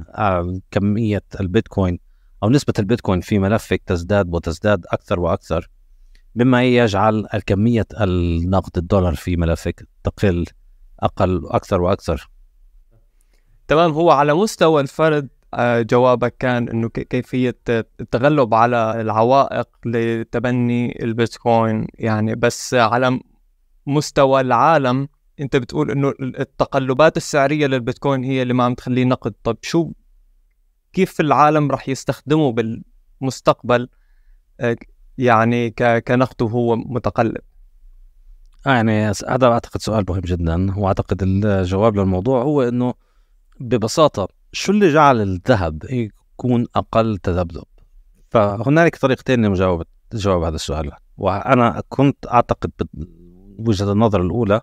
[0.09, 1.99] آه، كمية البيتكوين
[2.43, 5.69] أو نسبة البيتكوين في ملفك تزداد وتزداد أكثر وأكثر
[6.35, 10.45] مما يجعل كمية النقد الدولار في ملفك تقل
[10.99, 12.29] أقل أكثر وأكثر.
[13.67, 13.91] تمام.
[13.91, 22.35] هو على مستوى الفرد آه، جوابك كان إنه كيفية التغلب على العوائق لتبني البيتكوين يعني
[22.35, 23.19] بس على
[23.87, 25.07] مستوى العالم
[25.41, 29.33] انت بتقول انه التقلبات السعرية للبيتكوين هي اللي ما عم تخليه نقد.
[29.43, 29.91] طب شو
[30.93, 33.89] كيف العالم راح يستخدمه بالمستقبل
[34.59, 34.75] آه،
[35.17, 35.69] يعني
[36.07, 37.41] كنقد وهو متقلب؟
[38.67, 42.93] آه يعني هذا أعتقد سؤال مهم جدا وأعتقد الجواب للموضوع هو إنه
[43.59, 47.63] ببساطة شو اللي جعل الذهب يكون أقل تذبذب؟
[48.29, 50.91] فهنالك طريقتين لمجاوبه جواب هذا السؤال.
[51.17, 52.71] وأنا كنت أعتقد
[53.59, 54.61] بوجهه النظر الأولى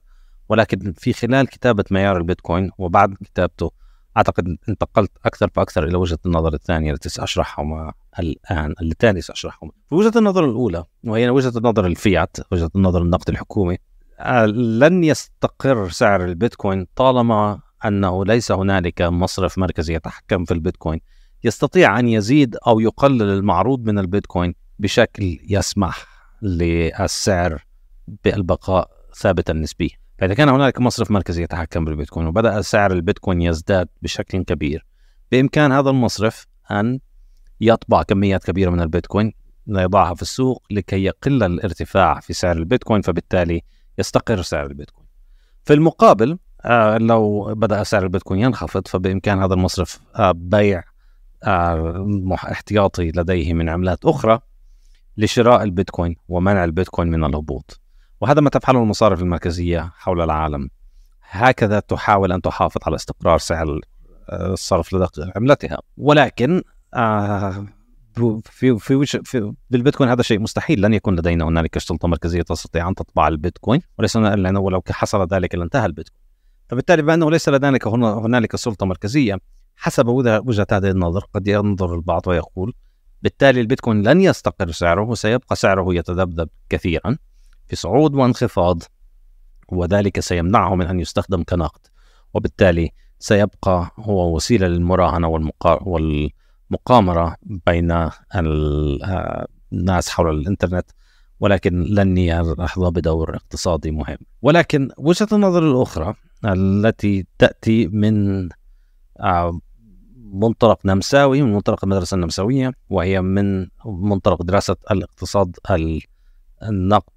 [0.48, 3.70] ولكن في خلال كتابة معيار البيتكوين وبعد كتابته
[4.16, 10.18] أعتقد انتقلت أكثر فأكثر إلى وجهة النظر الثانية التي سأشرحها الآن اللتان ساشرحهما في وجهة
[10.18, 13.78] النظر الأولى وهي وجهة النظر الفيات وجهة النظر النقد الحكومي
[14.20, 21.00] آه، لن يستقر سعر البيتكوين طالما أنه ليس هنالك مصرف مركزي يتحكم في البيتكوين.
[21.44, 26.06] يستطيع أن يزيد أو يقلل المعروض من البيتكوين بشكل يسمح
[26.42, 27.64] للسعر
[28.24, 30.07] بالبقاء ثابتا نسبيا.
[30.18, 34.86] فإذا كان هنالك مصرف مركزي يتحكم بالبيتكوين وبدأ سعر البيتكوين يزداد بشكل كبير
[35.32, 37.00] بإمكان هذا المصرف أن
[37.60, 39.32] يطبع كميات كبيرة من البيتكوين
[39.66, 43.62] يضعها في السوق لكي يقل الارتفاع في سعر البيتكوين فبالتالي
[43.98, 45.06] يستقر سعر البيتكوين.
[45.64, 50.84] في المقابل آه لو بدأ سعر البيتكوين ينخفض فبإمكان هذا المصرف آه بيع
[51.44, 54.40] آه احتياطي لديه من عملات أخرى
[55.16, 57.80] لشراء البيتكوين ومنع البيتكوين من الهبوط.
[58.20, 60.70] وهذا ما تفعله المصارف المركزية حول العالم.
[61.30, 63.80] هكذا تحاول أن تحافظ على استقرار سعر
[64.32, 65.78] الصرف لدى عملتها.
[65.96, 66.62] ولكن
[66.94, 67.66] آه،
[68.44, 70.80] في في في بالبيتكوين هذا شيء مستحيل.
[70.80, 75.54] لن يكون لدينا هنالك سلطة مركزية تستطيع أن تطبع البيتكوين وليس لأنه ولو حصل ذلك
[75.54, 76.22] لانتهى البيتكوين.
[76.68, 79.38] فبالتالي بأنه ليس لدينا هنالك سلطة مركزية
[79.76, 82.74] حسب وجهة هذه النظر قد ينظر البعض ويقول
[83.22, 87.16] بالتالي البيتكوين لن يستقر سعره وسيبقى سعره يتذبذب كثيرا.
[87.68, 88.82] في صعود وانخفاض
[89.68, 91.80] وذلك سيمنعه من أن يستخدم كنقد.
[92.34, 95.82] وبالتالي سيبقى هو وسيلة للمراهنة والمقا...
[95.82, 96.30] وال...
[96.70, 97.90] مقامره بين
[98.36, 100.90] ال- الناس حول الإنترنت.
[101.40, 104.18] ولكن لن يحظى بدور اقتصادي مهم.
[104.42, 108.48] ولكن وجهة النظر الأخرى التي تأتي من
[110.32, 116.02] منطلق نمساوي من منطلق المدرسة النمساوية وهي من منطلق دراسة الاقتصاد ال-
[116.62, 117.12] النقد.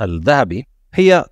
[0.00, 1.24] الذهبي هي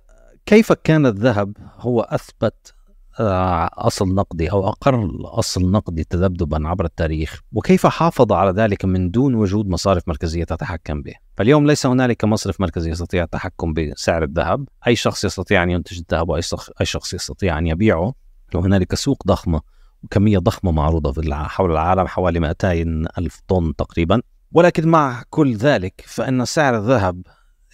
[0.45, 2.73] كيف كان الذهب هو أثبت
[3.19, 9.11] آه، أصل نقدي أو أقر أصل نقدي تذبذبا عبر التاريخ وكيف حافظ على ذلك من
[9.11, 11.13] دون وجود مصارف مركزية تتحكم به.
[11.37, 14.67] فاليوم ليس هنالك مصرف مركزي يستطيع التحكم بسعر الذهب.
[14.87, 18.13] أي شخص يستطيع أن ينتج الذهب وأي شخص- أي يستطيع أن يبيعه.
[18.55, 19.61] وهنالك سوق ضخمة
[20.03, 24.21] وكميه ضخمة معروضة في حول العالم حوالي 200 ألف طن تقريبا.
[24.51, 27.21] ولكن مع كل ذلك فإن سعر الذهب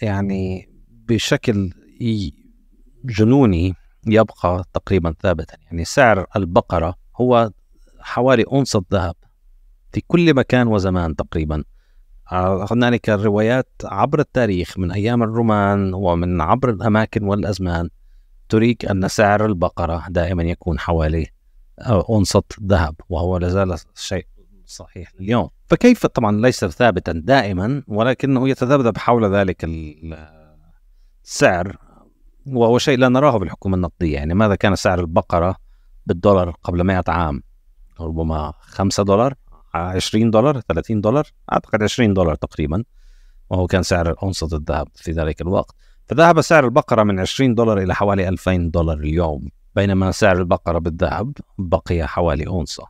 [0.02, 0.69] يعني
[1.10, 1.70] بشكل
[3.04, 3.74] جنوني
[4.06, 5.56] يبقى تقريبا ثابتا.
[5.64, 7.50] يعني سعر البقرة هو
[8.00, 9.14] حوالي أونصة ذهب
[9.92, 11.64] في كل مكان وزمان تقريبا.
[12.70, 17.88] هنالك روايات عبر التاريخ من أيام الرومان ومن عبر الأماكن والأزمان
[18.48, 21.26] تريك أن سعر البقرة دائما يكون حوالي
[21.80, 24.26] أونصة ذهب وهو لازال شيء
[24.66, 25.48] صحيح اليوم.
[25.66, 29.64] فكيف؟ طبعا ليس ثابتا دائما ولكنه يتذبذب حول ذلك
[31.30, 31.76] السعر
[32.46, 34.14] وهو شيء لا نراه بالحكومة النقدية.
[34.14, 35.56] يعني ماذا كان سعر البقرة
[36.06, 37.42] بالدولار قبل 100 عام؟
[38.00, 39.34] ربما 5 دولار
[39.74, 42.84] 20 دولار 30 دولار أعتقد 20 دولار تقريبا
[43.50, 45.74] وهو كان سعر أونصة الذهب في ذلك الوقت.
[46.06, 51.32] فذهب سعر البقرة من 20 دولار إلى حوالي 2000 دولار اليوم بينما سعر البقرة بالذهب
[51.58, 52.86] بقي حوالي أونصة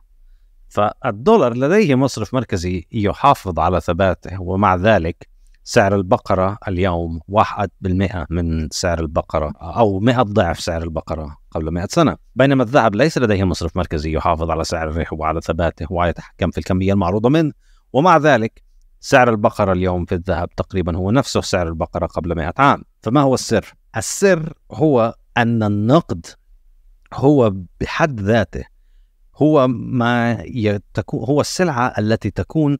[0.69, 5.30] فالدولار لديه مصرف مركزي يحافظ على ثباته ومع ذلك
[5.71, 11.87] سعر البقرة اليوم واحد بالمئة من سعر البقرة أو مئة ضعف سعر البقرة قبل مئة
[11.89, 12.17] سنة.
[12.35, 17.29] بينما الذهب ليس لديه مصرف مركزي يحافظ على سعره وعلى ثباته ويتحكم في الكمية المعروضة
[17.29, 17.51] منه.
[17.93, 18.63] ومع ذلك
[18.99, 22.83] سعر البقرة اليوم في الذهب تقريبا هو نفسه سعر البقرة قبل مئة عام.
[23.03, 26.25] فما هو السر؟ السر هو أن النقد
[27.13, 28.63] هو بحد ذاته
[29.35, 32.77] هو ما يتكون هو السلعة التي تكون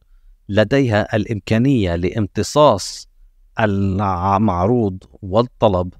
[0.48, 3.08] لديها الإمكانية لامتصاص
[3.60, 5.94] المعروض والطلب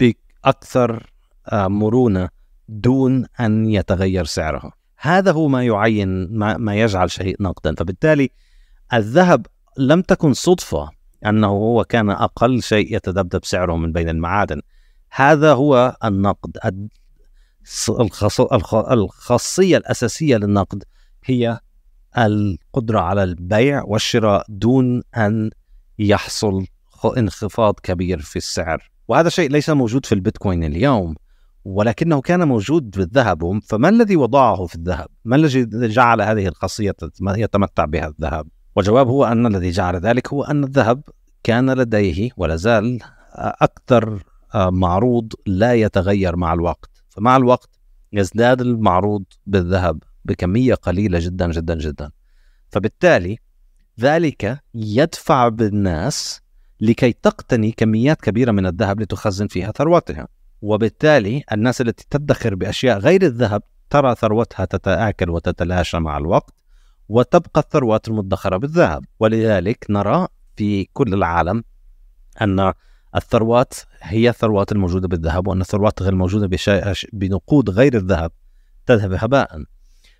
[0.00, 1.10] بأكثر
[1.48, 2.28] آه، مرونة
[2.68, 4.72] دون أن يتغير سعرها.
[4.96, 8.30] هذا هو ما يعين ما, ما يجعل شيء نقدا فبالتالي
[8.92, 9.46] الذهب
[9.78, 10.90] لم تكن صدفة
[11.26, 14.60] أنه هو كان أقل شيء يتذبذب سعره من بين المعادن.
[15.10, 16.56] هذا هو النقد.
[18.00, 20.84] الخاص- الخ- الخاصية الأساسية للنقد
[21.24, 21.58] هي
[22.18, 25.50] القدرة على البيع والشراء دون أن
[25.98, 26.66] يحصل
[27.16, 31.14] انخفاض كبير في السعر وهذا شيء ليس موجود في البيتكوين اليوم
[31.64, 37.84] ولكنه كان موجود بالذهب فما الذي وضعه في الذهب؟ ما الذي جعل هذه الخاصية يتمتع
[37.84, 38.46] بها الذهب؟
[38.76, 41.02] والجواب هو أن الذي جعل ذلك هو أن الذهب
[41.42, 42.98] كان لديه ولا زال
[43.34, 44.22] أكثر
[44.54, 47.70] آه، معروض لا يتغير مع الوقت فمع الوقت
[48.12, 52.10] يزداد المعروض بالذهب بكمية قليلة جدا جدا جدا.
[52.70, 53.38] فبالتالي
[54.00, 56.40] ذلك يدفع بالناس
[56.80, 60.28] لكي تقتني كميات كبيرة من الذهب لتخزن فيها ثروتها.
[60.62, 66.54] وبالتالي الناس التي تدخر بأشياء غير الذهب ترى ثروتها تتآكل وتتلاشى مع الوقت
[67.08, 69.04] وتبقى الثروات المدخرة بالذهب.
[69.20, 71.64] ولذلك نرى في كل العالم
[72.42, 72.72] أن
[73.16, 76.58] الثروات هي الثروات الموجودة بالذهب وأن الثروات غير الموجودة
[77.12, 78.32] بنقود غير الذهب
[78.86, 79.64] تذهب هباء.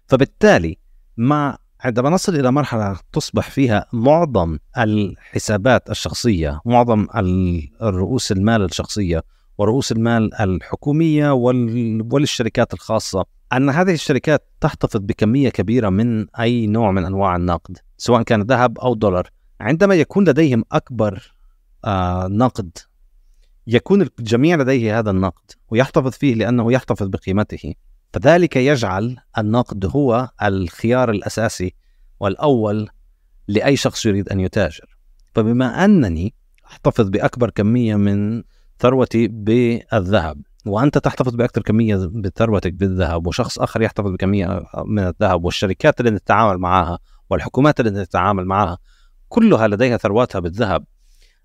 [0.06, 0.78] فبالتالي
[1.16, 9.22] مع عندما نصل إلى مرحلة تصبح فيها معظم الحسابات الشخصية معظم ال- الرؤوس المال الشخصية
[9.58, 16.90] ورؤوس المال الحكومية وال- وللشركات الخاصة أن هذه الشركات تحتفظ بكمية كبيرة من أي نوع
[16.90, 19.30] من أنواع النقد سواء كان ذهب أو دولار.
[19.60, 21.34] عندما يكون لديهم أكبر
[21.84, 22.78] آه نقد
[23.66, 27.74] يكون الجميع لديه هذا النقد ويحتفظ فيه لأنه يحتفظ بقيمته.
[28.14, 31.74] فذلك يجعل النقد هو الخيار الأساسي
[32.20, 32.88] والأول
[33.48, 34.96] لأي شخص يريد أن يتاجر.
[35.34, 36.34] فبما أنني
[36.66, 38.42] أحتفظ بأكبر كمية من
[38.78, 46.00] ثروتي بالذهب وأنت تحتفظ بأكثر كمية بثروتك بالذهب وشخص آخر يحتفظ بكمية من الذهب والشركات
[46.00, 46.98] اللي نتعامل معها
[47.30, 48.78] والحكومات اللي نتعامل معها
[49.28, 50.84] كلها لديها ثرواتها بالذهب.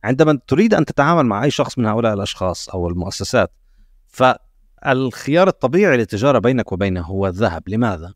[0.04, 3.52] عندما تريد أن تتعامل مع أي شخص من هؤلاء الأشخاص أو المؤسسات
[4.84, 8.14] فالخيار الطبيعي للتجارة بينك وبينه هو الذهب لماذا؟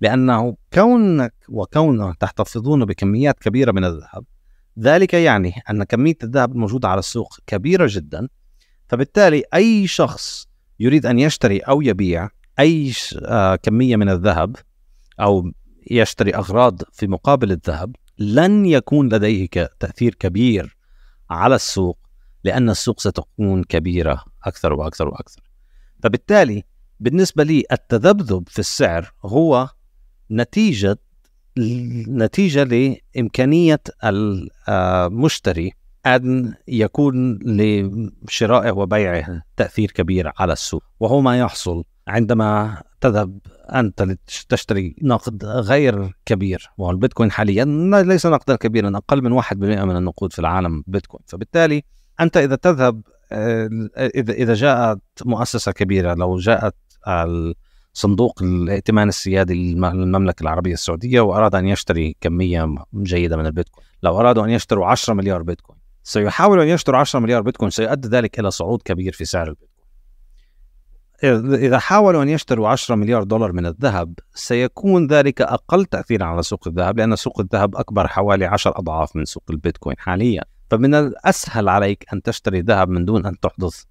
[0.00, 4.24] لأنه كونك وكونه تحتفظون بكميات كبيرة من الذهب
[4.78, 8.28] ذلك يعني أن كمية الذهب الموجودة على السوق كبيرة جدا
[8.88, 10.48] فبالتالي أي شخص
[10.80, 12.92] يريد أن يشتري أو يبيع أي
[13.24, 14.56] آه، كمية من الذهب
[15.20, 15.52] أو
[15.90, 19.48] يشتري أغراض في مقابل الذهب لن يكون لديه
[19.80, 20.76] تأثير كبير
[21.30, 21.98] على السوق
[22.44, 25.47] لأن السوق ستكون كبيرة أكثر وأكثر وأكثر
[26.02, 26.62] فبالتالي
[27.00, 29.68] بالنسبة لي التذبذب في السعر هو
[30.30, 30.98] نتيجة
[32.08, 33.80] نتيجة لإمكانية
[34.68, 35.72] المشتري
[36.06, 43.38] أن يكون لشرائه وبيعه تأثير كبير على السوق وهو ما يحصل عندما تذهب
[43.74, 44.16] أنت
[44.48, 47.64] تشتري نقد غير كبير والبيتكوين حاليا
[48.02, 51.22] ليس نقدا كبيرا أقل من 1% من النقود في العالم بيتكوين.
[51.26, 51.82] فبالتالي
[52.20, 56.74] أنت إذا تذهب إذا إذا جاءت مؤسسة كبيرة لو جاءت
[57.92, 64.44] صندوق الائتمان السيادي للمملكة العربية السعودية وأراد أن يشتري كمية جيدة من البيتكوين لو أرادوا
[64.44, 68.82] أن يشتروا 10 مليار بيتكوين سيحاولوا أن يشتروا 10 مليار بيتكوين سيؤدي ذلك إلى صعود
[68.82, 69.78] كبير في سعر البيتكوين.
[71.54, 76.68] إذا حاولوا أن يشتروا 10 مليار دولار من الذهب سيكون ذلك أقل تأثيرا على سوق
[76.68, 80.44] الذهب لأن سوق الذهب أكبر حوالي 10 أضعاف من سوق البيتكوين حاليا.
[80.70, 83.82] فمن الأسهل عليك أن تشتري ذهب من دون أن تحدث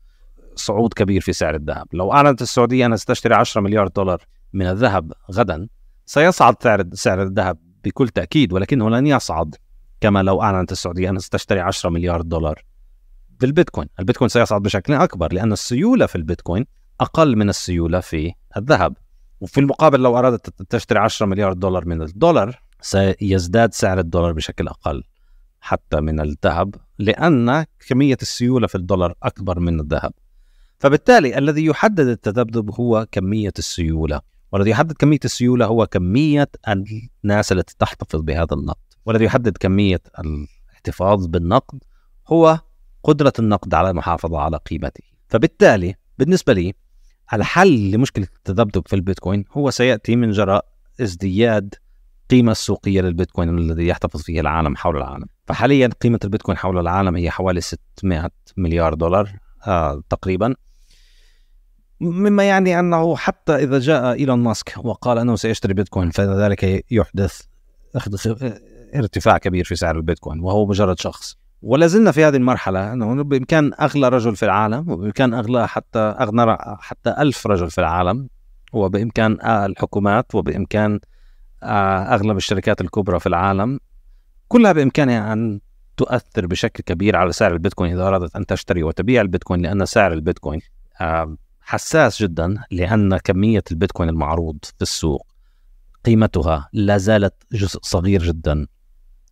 [0.56, 1.88] صعود كبير في سعر الذهب.
[1.94, 5.68] لو أعلنت السعودية أنها ستشتري 10 مليار دولار من الذهب غدا
[6.06, 9.56] سيصعد سعر سعر الذهب بكل تأكيد ولكنه لن يصعد
[10.02, 12.63] كما لو أعلنت السعودية أنها ستشتري 10 مليار دولار
[13.40, 13.88] بالبيتكوين.
[14.00, 16.66] البيتكوين سيصعد بشكل أكبر لأن السيولة في البيتكوين
[17.02, 18.98] أقل من السيولة في الذهب.
[19.42, 25.04] وفي المقابل لو أرادت تشتري 10 مليار دولار من الدولار سيزداد سعر الدولار بشكل أقل.
[25.67, 30.13] حتى من الذهب لأن كمية السيولة في الدولار أكبر من الذهب.
[30.80, 37.75] فبالتالي الذي يحدد التذبذب هو كمية السيولة والذي يحدد كمية السيولة هو كمية الناس التي
[37.80, 38.88] تحتفظ بهذا النقد.
[39.06, 41.84] والذي يحدد كمية الاحتفاظ بالنقد
[42.27, 42.60] هو
[43.03, 45.03] قدرة النقد على المحافظة على قيمته.
[45.30, 46.73] فبالتالي بالنسبة لي
[47.34, 50.65] الحل لمشكلة التذبذب في البيتكوين هو سيأتي من جراء
[51.01, 51.75] ازدياد
[52.28, 55.26] القيمة السوقية للبيتكوين الذي يحتفظ فيه العالم حول العالم.
[55.46, 59.30] فحاليا قيمة البيتكوين حول العالم هي حوالي 600 مليار دولار
[59.68, 60.56] آه تقريبا.
[62.02, 67.42] مما يعني أنه حتى إذا جاء إيلون ماسك وقال أنه سيشتري بيتكوين فذلك يحدث
[68.96, 71.38] ارتفاع كبير في سعر البيتكوين وهو مجرد شخص.
[71.62, 76.58] ولا زلنا في هذه المرحلة أنه بإمكان أغلى رجل في العالم وبإمكان أغلى حتى أغنى
[76.80, 78.28] حتى ألف رجل في العالم
[78.74, 81.00] وبإمكان الحكومات وبإمكان
[81.63, 83.80] أغلب الشركات الكبرى في العالم
[84.48, 85.60] كلها بإمكانها أن
[85.98, 87.91] تؤثر بشكل كبير على سعر البيتكوين.
[87.91, 90.62] إذا أرادت أن تشتري وتبيع البيتكوين لأن سعر البيتكوين
[91.62, 95.28] حساس جدا لأن كمية البيتكوين المعروض في السوق
[96.06, 98.67] قيمتها لا زالت جزء صغير جدا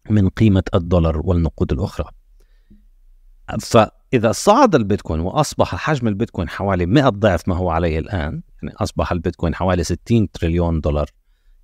[0.09, 2.09] من قيمة الدولار والنقود الأخرى.
[3.59, 9.11] فإذا صعد البيتكوين وأصبح حجم البيتكوين حوالي 100 ضعف ما هو عليه الآن يعني أصبح
[9.11, 11.09] البيتكوين حوالي 60 تريليون دولار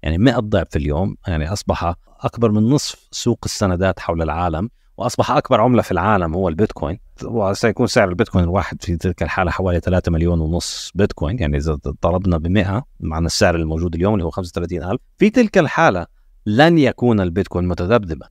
[0.03, 5.31] يعني 100 ضعف في اليوم يعني أصبح أكبر من نصف سوق السندات حول العالم وأصبح
[5.31, 6.99] أكبر عملة في العالم هو البيتكوين.
[7.23, 12.37] وسيكون سعر البيتكوين الواحد في تلك الحالة حوالي 3 مليون ونص بيتكوين يعني إذا ضربنا
[12.37, 16.05] ب 100 مع السعر الموجود اليوم اللي هو 35000 في تلك الحالة
[16.45, 18.27] لن يكون البيتكوين متذبذبا.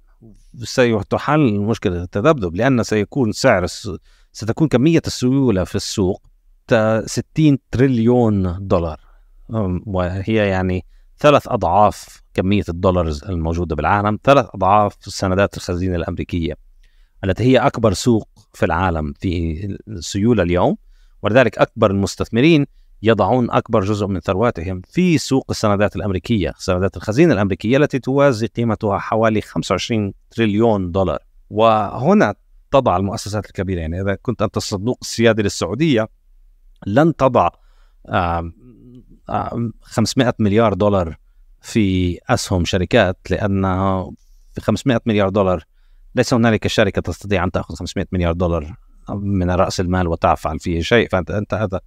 [0.62, 3.66] سيحل مشكله التذبذب لأن سيكون سعر
[4.32, 6.22] ستكون كمية السيولة في السوق
[7.04, 9.00] 60 تريليون دولار.
[9.86, 10.84] وهي يعني
[11.20, 16.54] ثلاث أضعاف كمية الدولارز الموجودة بالعالم ثلاث أضعاف سندات الخزينة الأمريكية
[17.24, 20.76] التي هي أكبر سوق في العالم في السيولة اليوم
[21.22, 22.66] ولذلك أكبر المستثمرين
[23.02, 28.98] يضعون أكبر جزء من ثرواتهم في سوق السندات الأمريكية، سندات الخزينة الأمريكية التي توازي قيمتها
[28.98, 31.18] حوالي 25 تريليون دولار.
[31.50, 32.34] وهنا
[32.70, 36.08] تضع المؤسسات الكبيرة يعني إذا كنت أنت الصندوق السيادي للسعودية
[36.86, 37.48] لن تضع
[39.82, 41.16] 500 مليار دولار
[41.60, 43.62] في أسهم شركات لأن
[44.52, 45.64] في 500 مليار دولار
[46.14, 48.76] ليس هنالك شركة تستطيع أن تأخذ 500 مليار دولار
[49.14, 51.08] من رأس المال وتفعل فيه شيء.
[51.14, 51.80] أنت هذا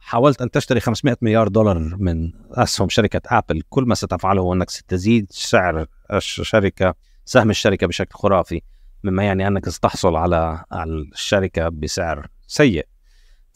[0.00, 4.70] حاولت أن تشتري 500 مليار دولار من أسهم شركة ابل كل ما ستفعله هو أنك
[4.70, 8.62] ستزيد سعر الشركة سهم الشركة بشكل خرافي
[9.04, 12.86] مما يعني أنك ستحصل على الشركة بسعر سيء.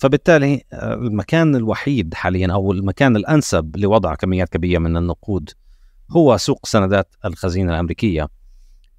[0.04, 5.50] فبالتالي آه، المكان الوحيد حاليا أو المكان الأنسب لوضع كميات كبيرة من النقود
[6.10, 8.28] هو سوق سندات الخزينة الأمريكية.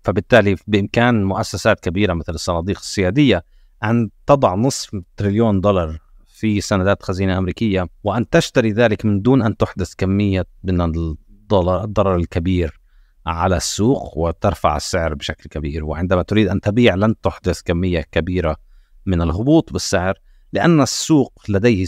[0.03, 3.43] فبالتالي بإمكان مؤسسات كبيرة مثل الصناديق السيادية
[3.83, 9.57] أن تضع نصف تريليون دولار في سندات خزينة أمريكية وأن تشتري ذلك من دون أن
[9.57, 12.79] تحدث كمية من الضرر الكبير
[13.25, 15.85] على السوق وترفع السعر بشكل كبير.
[15.85, 18.57] وعندما تريد أن تبيع لن تحدث كمية كبيرة
[19.05, 20.19] من الهبوط بالسعر.
[20.55, 21.85] لأن السوق لديه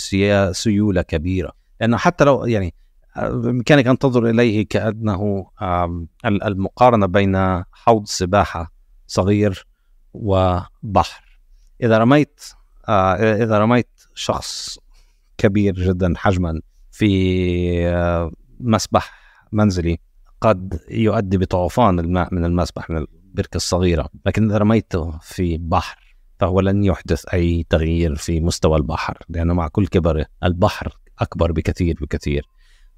[0.51, 1.51] سيولة كبيرة.
[1.81, 2.73] لأنه حتى لو يعني
[3.17, 8.71] بإمكانك أن تنظر إليه كأنه آم، ال- المقارنة بين حوض سباحة
[9.07, 9.67] صغير
[10.13, 11.39] وبحر.
[11.83, 12.41] إذا رميت
[13.19, 14.79] إذا رميت شخص
[15.37, 16.61] كبير جدا حجما
[16.91, 17.09] في
[18.59, 19.13] مسبح
[19.51, 19.99] منزلي
[20.41, 24.09] قد يؤدي بطوفان الماء من المسبح من البركة الصغيرة.
[24.25, 26.06] لكن إذا رميته في بحر
[26.39, 31.97] فهو لن يحدث أي تغيير في مستوى البحر لأنه مع كل كبره البحر أكبر بكثير
[32.01, 32.47] بكثير.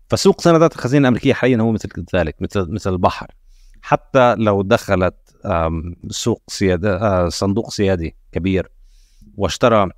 [0.09, 3.27] فسوق سندات الخزينة الأمريكية حاليا هو مثل ذلك مثل مثل البحر.
[3.81, 5.15] حتى لو دخلت
[6.09, 8.71] سوق سيادة آه، صندوق سيادي كبير
[9.37, 9.89] واشترى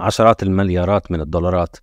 [0.00, 1.76] عشرات المليارات من الدولارات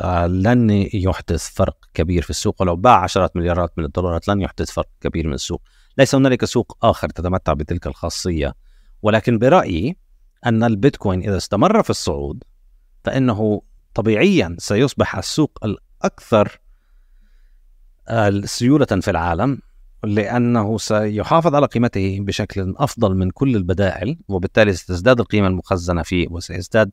[0.00, 2.62] آه، لن يحدث فرق كبير في السوق.
[2.62, 5.62] ولو باع عشرات مليارات من الدولارات لن يحدث فرق كبير من السوق.
[5.98, 8.54] ليس هنالك سوق آخر تتمتع بتلك الخاصية.
[9.02, 9.96] ولكن برأيي
[10.46, 12.44] أن البيتكوين إذا استمر في الصعود
[13.04, 13.62] فإنه
[13.94, 16.60] طبيعيا سيصبح السوق الأكثر
[18.08, 19.58] آه، سيولة في العالم
[20.04, 26.90] لأنه سيحافظ على قيمته بشكل أفضل من كل البدائل وبالتالي ستزداد القيمة المخزنة فيه وسيزداد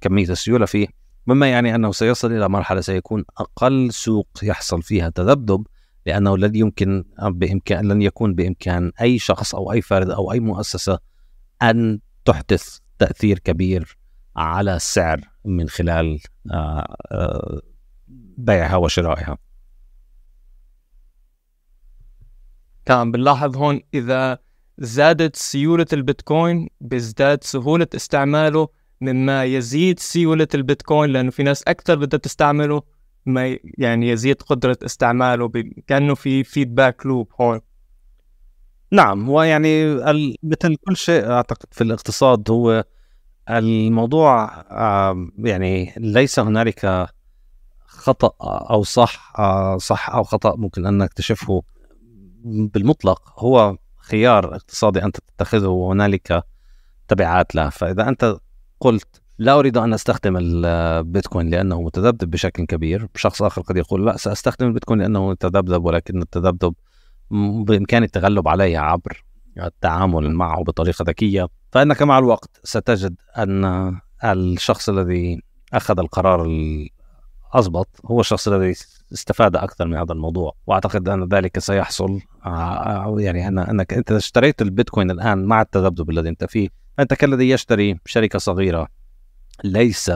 [0.00, 0.86] كمية السيولة فيه
[1.26, 5.66] مما يعني أنه سيصل إلى مرحلة سيكون أقل سوق يحصل فيها تذبذب
[6.06, 10.98] لأنه لن يمكن بإمكان لن يكون بإمكان أي شخص أو أي فرد أو أي مؤسسة
[11.62, 13.98] أن تحدث تأثير كبير
[14.36, 17.60] على السعر من خلال آه، آه،
[18.38, 19.38] بيعها وشرائها.
[22.86, 24.38] تمام بنلاحظ هون إذا
[24.78, 28.68] زادت سيولة البيتكوين بيزداد سهولة استعماله
[29.00, 32.82] مما يزيد سيولة البيتكوين لأنه في ناس أكثر بدها تستعمله
[33.26, 35.50] ما يعني يزيد قدرة استعماله
[35.86, 37.60] كأنه في فيدباك لوب هون.
[38.92, 42.84] نعم ويعني ال- مثل كل شيء أعتقد في الاقتصاد هو
[43.50, 44.50] الموضوع
[45.10, 47.08] آم، يعني ليس هنالك
[47.86, 48.32] خطأ
[48.70, 51.62] أو صح آه، صح أو خطأ ممكن أن نكتشفه
[52.44, 53.32] بالمطلق.
[53.38, 56.42] هو خيار اقتصادي أنت تتخذه وهنالك
[57.08, 57.68] تبعات له.
[57.68, 58.36] فإذا أنت
[58.80, 64.16] قلت لا أريد أن أستخدم البيتكوين لأنه متذبذب بشكل كبير شخص آخر قد يقول لا
[64.16, 66.74] سأستخدم البيتكوين لأنه متذبذب ولكن التذبذب
[67.30, 69.24] بإمكاني التغلب عليه عبر
[69.58, 71.48] التعامل معه بطريقة ذكية.
[71.72, 76.44] فإنك مع الوقت ستجد أن الشخص الذي أخذ القرار
[77.54, 78.70] الاضبط هو الشخص الذي
[79.12, 80.52] استفاد أكثر من هذا الموضوع.
[80.66, 82.20] وأعتقد أن ذلك سيحصل.
[82.42, 86.68] ع- يعني أن انك أنت اشتريت البيتكوين الآن مع التذبذب الذي أنت فيه.
[86.98, 88.88] أنت كالذي يشتري شركة صغيرة
[89.64, 90.12] ليس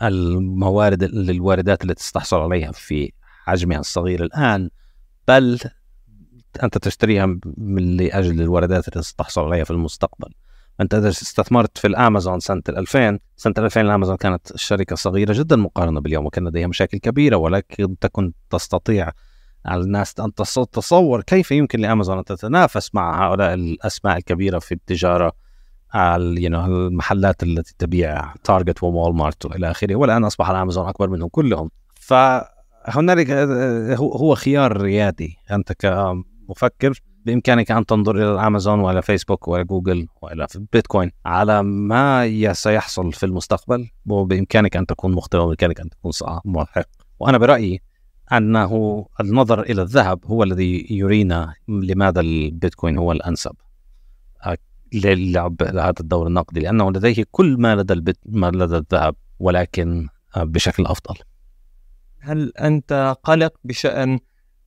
[0.00, 3.12] للموارد للواردات التي تستحصل عليها في
[3.44, 4.24] حجمها الصغير.
[4.24, 4.70] الآن
[5.28, 5.58] بل
[6.62, 7.26] أنت تشتريها
[7.56, 10.34] من لأجل الواردات التي تحصل عليها في المستقبل.
[10.80, 16.00] أنت إذا استثمرت في الأمازون سنة 2000 سنة 2000 الأمازون كانت شركة صغيرة جدا مقارنة
[16.00, 19.10] باليوم وكان لديها مشاكل كبيرة ولكن تكن تستطيع
[19.66, 24.72] على الناس أن تص- تتصور كيف يمكن لأمازون أن تتنافس مع هؤلاء الأسماء الكبيرة في
[24.72, 25.32] التجارة
[25.92, 25.96] know,
[26.54, 29.96] المحلات التي تبيع Target و Walmart وإلى آخره.
[29.96, 31.70] والآن أصبح الأمازون أكبر منهم كلهم.
[31.94, 32.57] فهنالك
[33.94, 35.36] هو هو خيار ريادي.
[35.50, 42.52] أنت كمفكر بإمكانك أن تنظر إلى الأمازون وإلى فيسبوك وإلى جوجل وإلى بيتكوين على ما
[42.52, 46.12] سيحصل في المستقبل وبإمكانك أن تكون مخطئ وبإمكانك أن تكون
[46.44, 46.86] محق
[47.20, 47.82] وأنا برأيي
[48.32, 53.52] أنه النظر إلى الذهب هو الذي يرينا لماذا البيتكوين هو الأنسب
[54.46, 54.56] أ-
[54.94, 55.56] للعب
[56.00, 58.18] الدور النقدي لأنه لديه كل ما لدى البت...
[58.26, 61.14] ما لدى الذهب ولكن آه، بشكل أفضل.
[62.28, 64.18] هل أنت قلق بشأن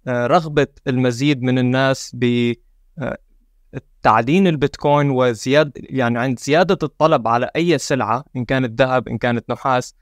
[0.07, 2.53] آه، رغبة المزيد من الناس ب
[2.99, 3.17] آه،
[4.01, 9.49] تعدين البيتكوين وزيادة يعني عند زيادة الطلب على أي سلعة إن كانت ذهب إن كانت
[9.49, 9.95] نحاس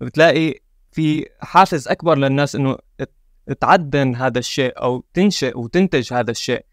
[0.00, 0.54] بتلاقي
[0.92, 2.76] في حافز أكبر للناس إنه
[3.60, 6.64] تعدن هذا الشيء أو تنشئ وتنتج هذا الشيء.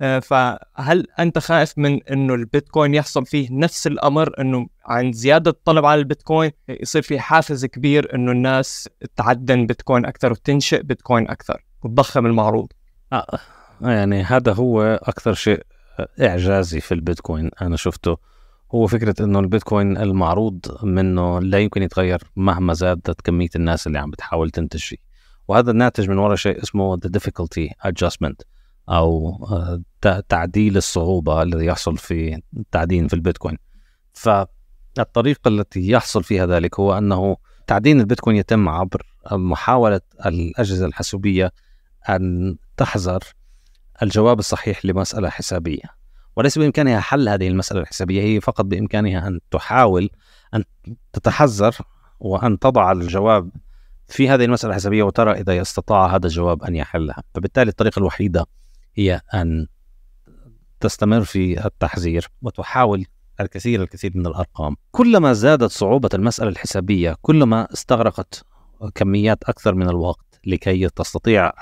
[0.00, 5.98] فهل أنت خائف من إنه البيتكوين يحصل فيه نفس الأمر إنه عند زيادة الطلب على
[5.98, 12.68] البيتكوين يصير في حافز كبير إنه الناس تعدن بيتكوين أكثر وتنشئ بيتكوين أكثر وتضخم المعروض؟
[13.12, 13.38] آه،
[13.80, 15.62] يعني هذا هو أكثر شيء
[16.20, 18.16] إعجازي في البيتكوين أنا شفته.
[18.74, 24.10] هو فكرة إنه البيتكوين المعروض منه لا يمكن يتغير مهما زادت كمية الناس اللي عم
[24.10, 24.96] بتحاول تنتج فيه.
[25.48, 28.44] وهذا الناتج من وراء شيء اسمه the difficulty adjustment.
[28.88, 29.38] أو
[30.04, 33.58] آه، تعديل الصعوبة الذي يحصل في التعدين في البيتكوين.
[34.12, 41.52] فالطريقة التي يحصل فيها ذلك هو أنه تعدين البيتكوين يتم عبر محاولة الأجهزة الحاسوبية
[42.08, 43.20] أن تحذر
[44.02, 46.02] الجواب الصحيح لمسألة حسابية.
[46.36, 50.10] وليس بإمكانها حل هذه المسألة الحسابية هي فقط بإمكانها أن تحاول
[50.54, 50.64] أن
[51.12, 51.76] تتحذر
[52.20, 53.50] وأن تضع الجواب
[54.08, 57.22] في هذه المسألة الحسابية وترى إذا استطاع هذا الجواب أن يحلها.
[57.34, 58.46] فبالتالي الطريقة الوحيده
[58.94, 59.66] هي أن
[60.80, 63.04] تستمر في التحذير وتحاول
[63.40, 64.76] الكثير الكثير من الأرقام.
[64.90, 68.44] كلما زادت صعوبة المسألة الحسابية كلما استغرقت
[68.94, 71.52] كميات أكثر من الوقت لكي تستطيع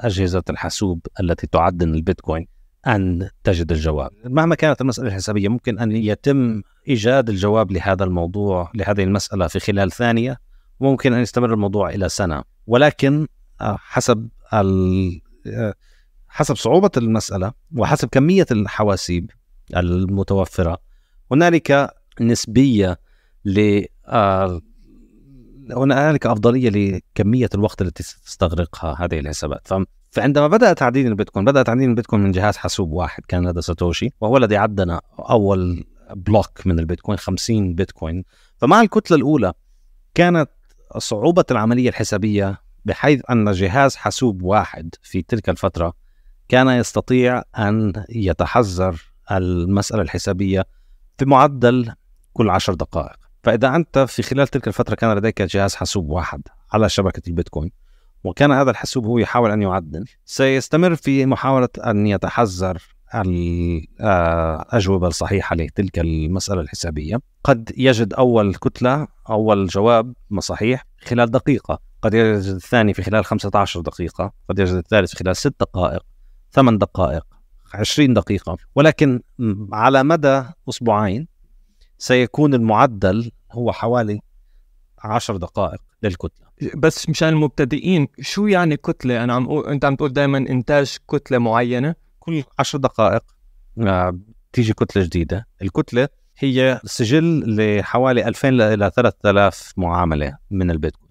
[0.00, 2.46] اجهزه الحاسوب التي تعدن البيتكوين
[2.86, 4.10] أن تجد الجواب.
[4.24, 9.92] مهما كانت المسألة الحسابية ممكن أن يتم إيجاد الجواب لهذا الموضوع لهذه المسألة في خلال
[9.92, 10.36] ثانية
[10.80, 12.42] وممكن أن يستمر الموضوع إلى سنة.
[12.66, 13.26] ولكن
[13.60, 14.28] آه، حسب
[16.40, 19.30] حسب صعوبة المسألة وحسب كمية الحواسيب
[19.76, 20.78] المتوفرة
[21.32, 23.00] هنالك نسبية
[23.44, 24.60] ل آه،
[25.70, 29.68] هنالك أفضلية لكمية الوقت التي تستغرقها هذه الحسابات.
[30.10, 34.36] فعندما بدأ تعدين البيتكوين بدأ تعدين البيتكوين من جهاز حاسوب واحد كان لدى ساتوشي وهو
[34.36, 35.84] الذي عدن أول
[36.14, 38.24] block من البيتكوين 50 بيتكوين.
[38.56, 39.52] فمع الكتلة الأولى
[40.14, 40.50] كانت
[40.98, 46.00] صعوبة العملية الحسابية بحيث أن جهاز حاسوب واحد في تلك الفترة
[46.50, 50.66] كان يستطيع أن يحزر المسألة الحسابية
[51.20, 51.92] بمعدل
[52.32, 53.16] كل عشر دقائق.
[53.42, 56.42] فإذا أنت في خلال تلك الفترة كان لديك جهاز حاسوب واحد
[56.72, 57.70] على شبكة البيتكوين
[58.24, 62.82] وكان هذا الحاسوب هو يحاول أن يعدن سيستمر في محاولة أن يحزر
[63.14, 67.20] الأجوبة الصحيحة لتلك المسألة الحسابية.
[67.44, 71.78] قد يجد أول كتلة أول جواب صحيح خلال دقيقة.
[72.02, 74.32] قد يجد الثاني في خلال 15 دقيقة.
[74.48, 76.09] قد يجد الثالث في خلال 6 دقائق.
[76.52, 77.26] 8 دقائق
[77.74, 78.56] 20 دقيقة.
[78.74, 79.20] ولكن
[79.72, 81.28] على مدى أسبوعين
[81.98, 84.20] سيكون المعدل هو حوالي
[84.98, 86.50] 10 دقائق للكتلة.
[86.76, 91.38] بس مشان المبتدئين شو يعني كتلة؟ أنا عم أقول أنت عم تقول دائما إنتاج كتلة
[91.38, 93.22] معينة؟ كل 10 دقائق
[93.80, 94.18] آه،
[94.52, 95.46] تيجي كتلة جديدة.
[95.62, 101.10] الكتلة هي سجل لحوالي 2000 إلى 3000 معاملة من البيتكوين.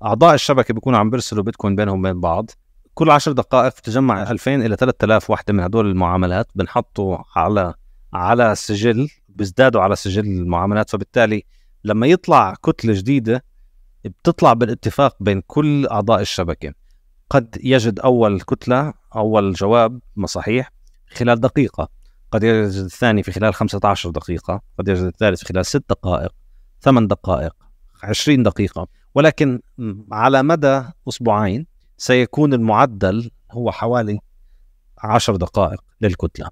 [0.00, 2.50] فأعضاء الشبكة بيكونوا عم بيرسلوا بيتكوين بينهم وبين بعض.
[2.98, 7.74] كل 10 دقائق بتجمع 2000 إلى 3000 وحدة من هدول المعاملات بنحطوا على
[8.12, 10.90] على سجل بيزدادوا على سجل المعاملات.
[10.90, 11.42] فبالتالي
[11.84, 13.44] لما يطلع كتلة جديدة
[14.04, 16.72] بتطلع بالاتفاق بين كل أعضاء الشبكة.
[17.30, 20.72] قد يجد أول كتلة أول جواب صحيح
[21.08, 21.88] خلال دقيقة.
[22.30, 24.60] قد يجد الثاني في خلال 15 دقيقة.
[24.78, 26.32] قد يجد الثالث في خلال 6 دقائق
[26.80, 27.54] 8 دقائق
[28.02, 28.88] 20 دقيقة.
[29.14, 29.60] ولكن
[30.12, 34.18] على مدى أسبوعين سيكون المعدل هو حوالي
[34.98, 36.48] 10 دقائق للكتلة.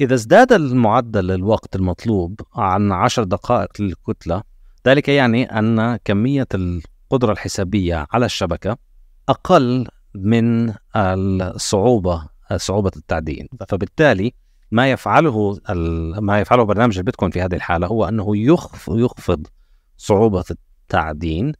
[0.00, 4.42] إذا ازداد المعدل للوقت المطلوب عن 10 دقائق للكتلة
[4.86, 8.76] ذلك يعني أن كمية القدرة الحسابية على الشبكة
[9.28, 13.48] أقل من الصعوبة صعوبة التعدين.
[13.68, 14.32] فبالتالي
[14.70, 15.60] ما يفعله
[16.20, 18.36] ما يفعله برنامج البيتكوين في هذه الحالة هو أنه
[18.88, 19.46] يخفض
[19.96, 21.52] صعوبة التعدين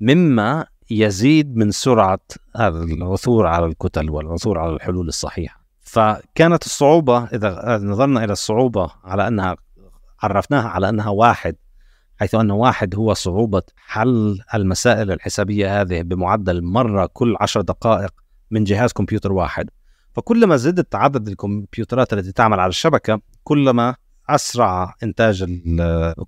[0.00, 2.20] مما يزيد من سرعة
[2.56, 5.64] العثور على الكتل والعثور على الحلول الصحيحة.
[5.80, 9.56] فكانت الصعوبة إذا نظرنا إلى الصعوبة على أنها
[10.22, 11.56] عرفناها على أنها واحد
[12.20, 18.10] حيث أن واحد هو صعوبة حل المسائل الحسابية هذه بمعدل مرة كل عشر دقائق
[18.50, 19.70] من جهاز كمبيوتر واحد.
[20.14, 23.94] فكلما زدت عدد الكمبيوترات التي تعمل على الشبكة كلما
[24.28, 25.60] أسرع إنتاج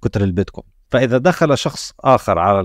[0.03, 0.80] كتر البيتكوين.
[0.91, 2.61] فإذا دخل شخص آخر على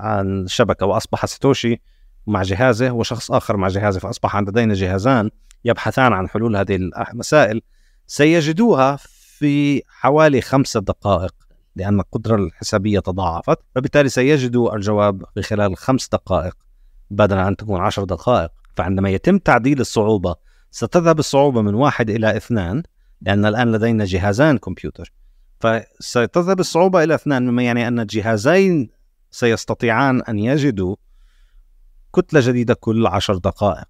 [0.00, 1.80] الشبكة وأصبح ساتوشي
[2.26, 5.30] مع جهازه وشخص آخر مع جهازه فأصبح لدينا جهازان
[5.64, 7.62] يبحثان عن حلول هذه المسائل
[8.06, 8.96] سيجدوها
[9.38, 11.34] في حوالي خمسة دقائق
[11.76, 16.56] لأن القدرة الحسابية تضاعفت فبالتالي سيجدوا الجواب في خلال خمس دقائق
[17.10, 18.50] بدل أن تكون عشر دقائق.
[18.76, 20.34] فعندما يتم تعديل الصعوبة
[20.70, 22.82] ستذهب الصعوبة من واحد إلى اثنان
[23.20, 25.12] لأن الآن لدينا جهازان كمبيوتر.
[25.60, 28.90] فستذهب الصعوبة إلى اثنان مما يعني أن الجهازين
[29.30, 30.96] سيستطيعان أن يجدوا
[32.14, 33.88] كتلة جديدة كل عشر دقائق.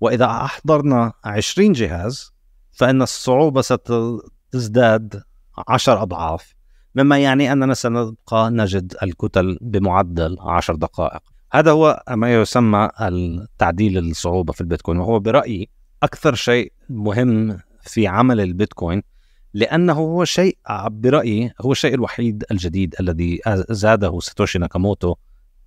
[0.00, 2.32] وإذا أحضرنا عشرين جهاز
[2.72, 5.22] فإن الصعوبة ستزداد
[5.68, 6.54] عشر أضعاف
[6.94, 11.22] مما يعني أننا سنبقى نجد الكتل بمعدل 10 دقائق.
[11.52, 15.68] هذا هو ما يسمى التعديل الصعوبة في البيتكوين وهو برأيي
[16.02, 19.02] أكثر شيء مهم في عمل البيتكوين
[19.54, 23.40] لأنه هو شيء برأيي هو الشيء الوحيد الجديد الذي
[23.70, 25.14] زاده ساتوشي ناكاموتو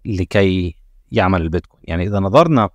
[0.05, 0.75] لكي
[1.11, 1.83] يعمل البيتكوين.
[1.87, 2.69] يعني إذا نظرنا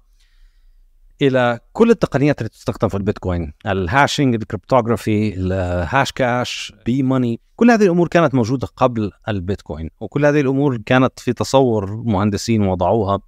[1.22, 7.70] إلى كل التقنيات اللي تستخدم في البيتكوين ال hashing ال cptography ال Hashcash b-money كل
[7.70, 13.18] هذه الأمور كانت موجودة قبل البيتكوين وكل هذه الأمور كانت في تصور مهندسين وضعوها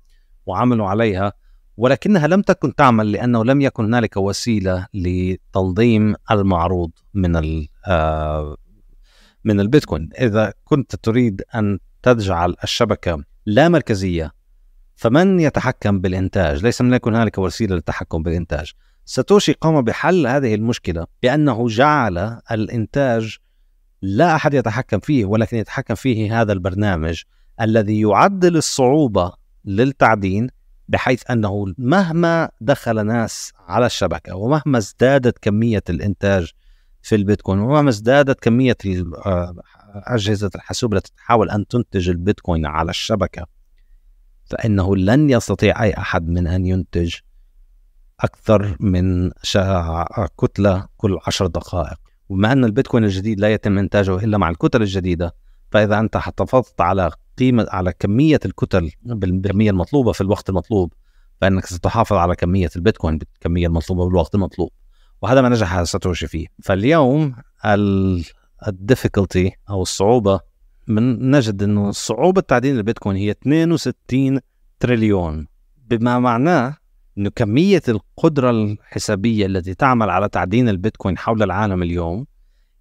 [0.46, 1.32] وعملوا عليها.
[1.78, 8.56] ولكنها لم تكن تعمل لأنه لم يكن هنالك وسيلة لتنظيم المعروض من آه،
[9.44, 10.08] من البيتكوين.
[10.20, 14.32] إذا كنت تريد أن تجعل الشبكة لا مركزية
[14.96, 18.72] فمن يتحكم بالإنتاج؟ ليس لم يكن هنالك وسيلة للتحكم بالإنتاج.
[19.04, 22.18] ساتوشي قام بحل هذه المشكلة بأنه جعل
[22.50, 23.38] الإنتاج
[24.02, 27.22] لا أحد يتحكم فيه ولكن يتحكم فيه هذا البرنامج
[27.60, 29.32] الذي يعدل الصعوبة
[29.64, 30.48] للتعدين
[30.88, 36.52] بحيث أنه مهما دخل ناس على الشبكة ومهما ازدادت كمية الإنتاج
[37.02, 38.76] في البيتكوين ومهما ازدادت كمية
[39.26, 39.54] آه،
[39.94, 43.46] أجهزة الحاسوب التي تحاول أن تنتج البيتكوين على الشبكة
[44.44, 47.14] فإنه لن يستطيع أي أحد من أن ينتج
[48.20, 49.30] أكثر من
[50.40, 51.98] كتلة كل عشر دقائق.
[52.28, 55.34] وبما أن البيتكوين الجديد لا يتم إنتاجه إلا مع الكتل الجديدة
[55.70, 60.92] فإذا أنت حافظت على قيمة على كمية الكتل بالكمية المطلوبة في الوقت المطلوب
[61.40, 64.70] فإنك ستحافظ على كمية البيتكوين بالكمية المطلوبة بالوقت المطلوب.
[65.22, 66.46] وهذا ما نجح ساتوشي فيه.
[66.62, 67.34] فاليوم
[68.68, 70.40] ال difficulty أو الصعوبة
[70.88, 74.40] من نجد أنه صعوبة تعدين البيتكوين هي 62
[74.80, 75.46] تريليون.
[75.76, 76.76] بما معناه
[77.18, 82.26] أنه كمية القدرة الحسابية التي تعمل على تعدين البيتكوين حول العالم اليوم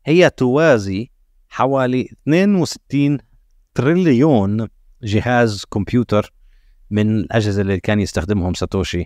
[0.05, 1.12] هي توازي
[1.49, 3.18] حوالي 62
[3.78, 4.67] تريليون
[5.03, 6.34] جهاز كمبيوتر
[6.91, 9.05] من الأجهزة اللي كان يستخدمهم ساتوشي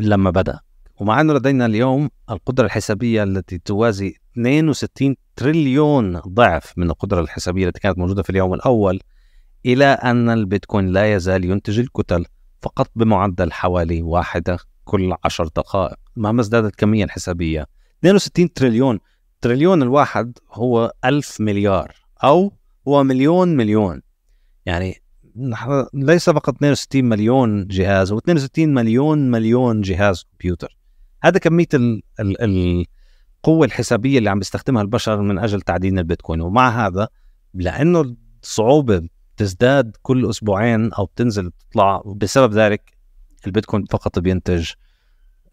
[0.00, 0.60] لما بدأ.
[1.00, 7.80] ومع أنه لدينا اليوم القدرة الحسابية التي توازي 62 تريليون ضعف من القدرة الحسابية التي
[7.80, 9.00] كانت موجودة في اليوم الأول
[9.66, 12.24] إلى أن البيتكوين لا يزال ينتج الكتل
[12.62, 15.96] فقط بمعدل حوالي واحدة كل عشر دقائق.
[16.16, 17.66] مهما ازدادت كمية الحسابية
[18.00, 18.98] 62 تريليون.
[19.40, 21.94] تريليون الواحد هو ألف مليار
[22.24, 22.59] أو
[22.90, 24.02] هو مليون مليون.
[24.66, 25.02] يعني
[25.94, 30.76] ليس فقط 62 مليون جهاز هو 62 مليون مليون جهاز كمبيوتر.
[31.22, 32.84] هذا كمية ال ال
[33.38, 36.40] القوة الحسابية اللي عم بيستخدمها البشر من أجل تعدين البيتكوين.
[36.40, 37.08] ومع هذا
[37.54, 42.92] لأنه الصعوبة تزداد كل أسبوعين أو بتنزل تطلع بسبب ذلك
[43.46, 44.70] البيتكوين فقط بينتج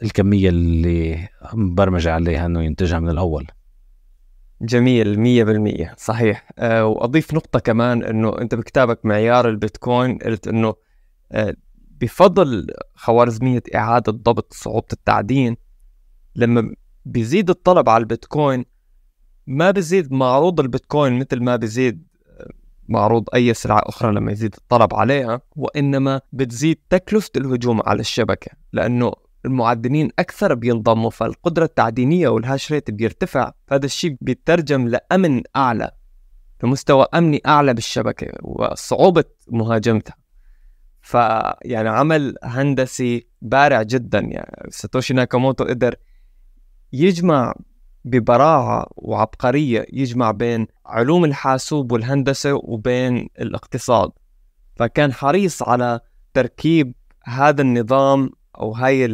[0.04, 3.48] الكمية اللي مبرمجة عليها أنه ينتجها من الأول.
[4.62, 5.96] جميل مية بالمية.
[5.98, 6.50] صحيح.
[6.60, 10.76] أه وأضيف نقطة كمان أنه أنت بكتابك معيار البيتكوين قلت أنه
[11.32, 11.56] أه
[12.02, 15.58] بفضل خوارزمية إعادة ضبط صعوبة التعدين
[16.36, 16.74] لما
[17.06, 18.66] بيزيد الطلب على البيتكوين
[19.48, 22.50] ما بيزيد معروض البيتكوين مثل ما بيزيد آه،
[22.88, 28.52] معروض أي سلعة أخرى لما يزيد الطلب عليها وإنما بتزيد تكلفة الهجوم على الشبكة.
[28.74, 29.14] لأنه
[29.46, 35.92] المعدنين أكثر بينضموا فالقدرة التعدينية والهاش ريت بيرتفع فهذا الشيء بيترجم لأمن أعلى
[36.64, 40.16] لمستوى أمني أعلى بالشبكة وصعوبة مهاجمتها.
[41.02, 45.96] فيعني عمل هندسي بارع جدا يعني ساتوشي ناكاموتو قدر
[46.94, 47.54] يجمع
[48.06, 54.12] ببراعة وعبقرية يجمع بين علوم الحاسوب والهندسة وبين الاقتصاد.
[54.76, 56.00] فكان حريص على
[56.34, 58.30] تركيب هذا النظام
[58.60, 59.06] أو هاي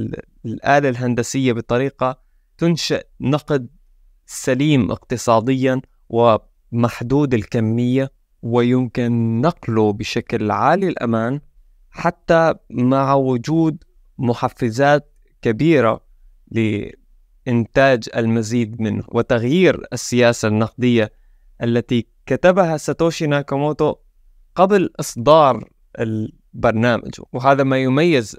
[0.46, 2.20] الآلة الهندسية بطريقة
[2.58, 3.68] تنشئ نقد
[4.26, 11.42] سليم اقتصاديا ومحدود الكمية ويمكن نقله بشكل عالي الأمان
[11.92, 13.84] حتى مع وجود
[14.18, 16.02] محفزات كبيرة
[16.52, 21.12] لإنتاج المزيد منه وتغيير السياسة النقدية
[21.64, 23.96] التي كتبها ساتوشي ناكاموتو
[24.56, 25.70] قبل إصدار
[26.00, 27.12] البرنامج.
[27.34, 28.38] وهذا ما يميز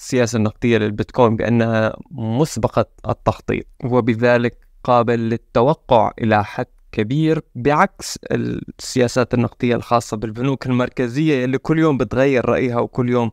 [0.00, 9.76] السياسة النقدية للبيتكوين بأنها مسبقة التخطيط وبذلك قابل للتوقع إلى حد كبير بعكس السياسات النقدية
[9.76, 13.30] الخاصة بالبنوك المركزية اللي كل يوم بتغير رأيها وكل يوم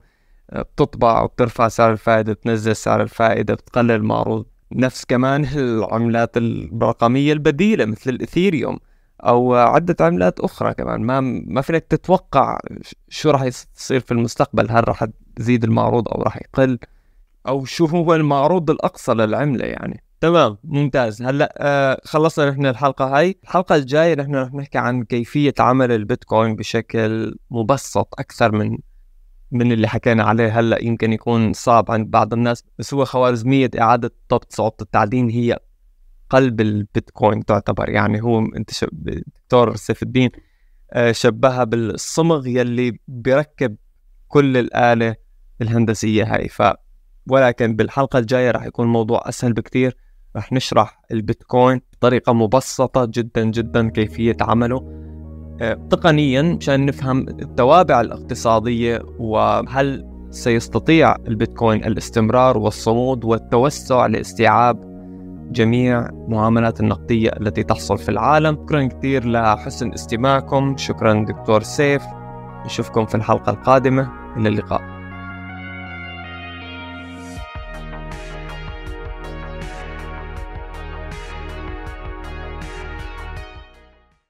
[0.50, 7.86] آه، بتطبع وبترفع سعر الفائدة بتنزل سعر الفائدة بتقلل المعروض نفس كمان العملات الرقمية البديلة
[7.86, 8.80] مثل الإثيريوم
[9.24, 11.02] أو عدة عملات أخرى كمان.
[11.02, 12.60] ما ما فيك تتوقع
[13.10, 15.04] شو راح يصير في المستقبل هل راح
[15.38, 16.80] تزيد المعروض أو راح يقل
[17.48, 20.04] أو شو هو المعروض الأقصى للعملة يعني.
[20.22, 21.22] تمام ممتاز.
[21.22, 23.40] هلا آه خلصنا نحن الحلقة هاي.
[23.44, 28.78] الحلقة الجاية نحن رح نحكي عن كيفية عمل البيتكوين بشكل مبسط أكثر من
[29.52, 30.60] من اللي حكينا عليه.
[30.60, 35.58] هلا يمكن يكون صعب عند بعض الناس بس هو خوارزمية إعادة ضبط صعوبة التعدين هي
[36.30, 37.90] قلب البيتكوين تعتبر.
[37.90, 40.30] يعني هو أنت دكتور سيف الدين
[40.92, 43.76] آه شبهها بالصمغ يلي بيركب
[44.28, 45.27] كل الآلة
[45.62, 46.48] الهندسية هاي.
[46.48, 46.64] ف
[47.30, 49.98] ولكن بالحلقة الجاية راح يكون الموضوع أسهل بكثير
[50.36, 55.08] رح نشرح البيتكوين بطريقة مبسطة جدا جدا كيفية عمله.
[55.62, 64.88] آه، تقنيا مشان نفهم التوابع الاقتصادية وهل سيستطيع البيتكوين الاستمرار والصمود والتوسع لاستيعاب
[65.52, 68.56] جميع معاملات النقدية التي تحصل في العالم.
[68.56, 70.78] شكرا كثير لحسن استماعكم.
[70.78, 72.04] شكرا دكتور سيف.
[72.66, 74.12] نشوفكم في الحلقة القادمة.
[74.38, 74.97] إلى اللقاء.